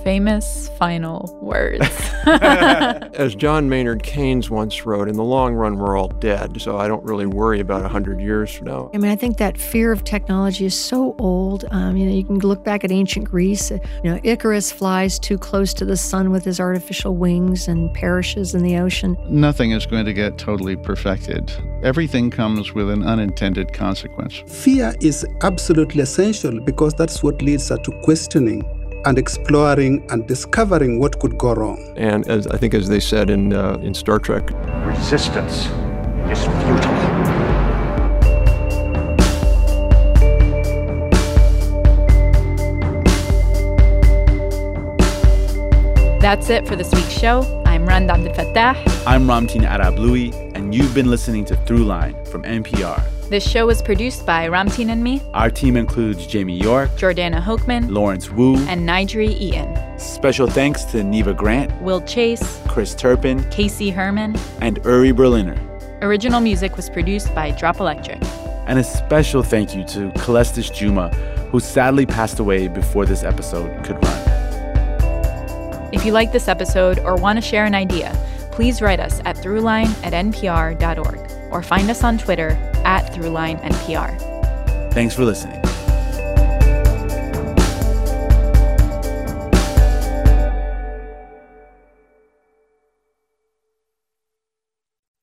Famous 0.03 0.69
final 0.77 1.37
words. 1.41 1.87
As 2.25 3.35
John 3.35 3.69
Maynard 3.69 4.03
Keynes 4.03 4.49
once 4.49 4.85
wrote, 4.85 5.07
in 5.07 5.15
the 5.15 5.23
long 5.23 5.53
run, 5.55 5.77
we're 5.77 5.97
all 5.97 6.07
dead, 6.07 6.61
so 6.61 6.77
I 6.77 6.87
don't 6.87 7.03
really 7.03 7.25
worry 7.25 7.59
about 7.59 7.81
100 7.81 8.19
years 8.21 8.53
from 8.53 8.67
now. 8.67 8.91
I 8.93 8.97
mean, 8.97 9.11
I 9.11 9.15
think 9.15 9.37
that 9.37 9.57
fear 9.57 9.91
of 9.91 10.03
technology 10.03 10.65
is 10.65 10.77
so 10.77 11.15
old. 11.19 11.65
Um, 11.71 11.97
you 11.97 12.05
know, 12.05 12.13
you 12.13 12.23
can 12.23 12.39
look 12.39 12.63
back 12.63 12.83
at 12.83 12.91
ancient 12.91 13.25
Greece. 13.25 13.71
uh, 13.71 13.77
You 14.03 14.11
know, 14.11 14.19
Icarus 14.23 14.71
flies 14.71 15.19
too 15.19 15.37
close 15.37 15.73
to 15.75 15.85
the 15.85 15.97
sun 15.97 16.31
with 16.31 16.43
his 16.45 16.59
artificial 16.59 17.15
wings 17.15 17.67
and 17.67 17.93
perishes 17.93 18.55
in 18.55 18.63
the 18.63 18.77
ocean. 18.77 19.17
Nothing 19.29 19.71
is 19.71 19.85
going 19.85 20.05
to 20.05 20.13
get 20.13 20.37
totally 20.37 20.75
perfected. 20.75 21.51
Everything 21.81 22.29
comes 22.29 22.73
with 22.73 22.89
an 22.89 23.03
unintended 23.03 23.73
consequence. 23.73 24.43
Fear 24.47 24.95
is 25.01 25.25
absolutely 25.41 26.01
essential 26.01 26.59
because 26.61 26.93
that's 26.93 27.21
what 27.21 27.41
leads 27.41 27.69
us 27.69 27.79
to 27.83 27.91
questioning 28.03 28.63
and 29.05 29.17
exploring 29.17 30.05
and 30.09 30.27
discovering 30.27 30.99
what 30.99 31.19
could 31.19 31.37
go 31.37 31.53
wrong. 31.53 31.93
And 31.97 32.27
as 32.27 32.47
I 32.47 32.57
think, 32.57 32.73
as 32.73 32.87
they 32.87 32.99
said 32.99 33.29
in 33.29 33.53
uh, 33.53 33.77
in 33.81 33.93
Star 33.93 34.19
Trek, 34.19 34.49
Resistance 34.85 35.67
is 36.31 36.45
futile. 36.45 37.03
That's 46.19 46.49
it 46.49 46.65
for 46.65 46.77
this 46.77 46.89
week's 46.93 47.11
show. 47.11 47.61
I'm 47.65 47.85
Rund 47.85 48.09
Abdelfatah. 48.09 49.03
I'm 49.05 49.27
Ramtin 49.27 49.67
Arablouei, 49.67 50.31
and 50.55 50.73
you've 50.73 50.93
been 50.95 51.09
listening 51.09 51.43
to 51.45 51.55
Throughline 51.55 52.25
from 52.29 52.43
NPR. 52.43 53.12
This 53.33 53.49
show 53.49 53.65
was 53.65 53.81
produced 53.81 54.27
by 54.27 54.47
Ramtin 54.47 54.91
and 54.91 55.03
me, 55.03 55.19
Our 55.33 55.49
team 55.49 55.75
includes 55.75 56.27
Jamie 56.27 56.55
York, 56.55 56.91
Jordana 56.91 57.41
Hochman, 57.41 57.89
Lawrence 57.89 58.29
Wu, 58.29 58.57
and 58.67 58.87
Njeri 58.87 59.29
Eaton. 59.29 59.75
Special 59.97 60.45
thanks 60.45 60.83
to 60.91 61.03
Neva 61.03 61.33
Grant, 61.33 61.71
Will 61.81 62.01
Chase, 62.01 62.61
Chris 62.67 62.93
Turpin, 62.93 63.43
Casey 63.49 63.89
Herman. 63.89 64.35
and 64.61 64.77
Uri 64.85 65.11
Berliner. 65.13 65.57
Original 66.03 66.41
music 66.41 66.77
was 66.77 66.91
produced 66.91 67.33
by 67.33 67.49
Drop 67.49 67.79
Electric. 67.79 68.21
And 68.67 68.77
a 68.77 68.83
special 68.83 69.41
thank 69.41 69.75
you 69.75 69.83
to 69.85 70.11
Calestous 70.19 70.71
Juma, 70.71 71.09
who 71.49 71.59
sadly 71.59 72.05
passed 72.05 72.37
away 72.39 72.67
before 72.67 73.07
this 73.07 73.23
episode 73.23 73.83
could 73.83 73.95
run. 74.05 75.89
If 75.91 76.05
you 76.05 76.11
like 76.11 76.31
this 76.31 76.47
episode 76.47 76.99
or 76.99 77.15
want 77.15 77.37
to 77.37 77.41
share 77.41 77.65
an 77.65 77.73
idea, 77.73 78.15
please 78.51 78.79
write 78.79 78.99
us 78.99 79.21
at 79.25 79.37
throughline 79.37 79.89
at 80.05 80.13
npr.org 80.13 81.51
or 81.51 81.63
find 81.63 81.89
us 81.89 82.03
on 82.03 82.19
Twitter 82.19 82.55
at 82.85 83.11
throughlinenpr. 83.13 84.93
Thanks 84.93 85.15
for 85.15 85.25
listening. 85.25 85.62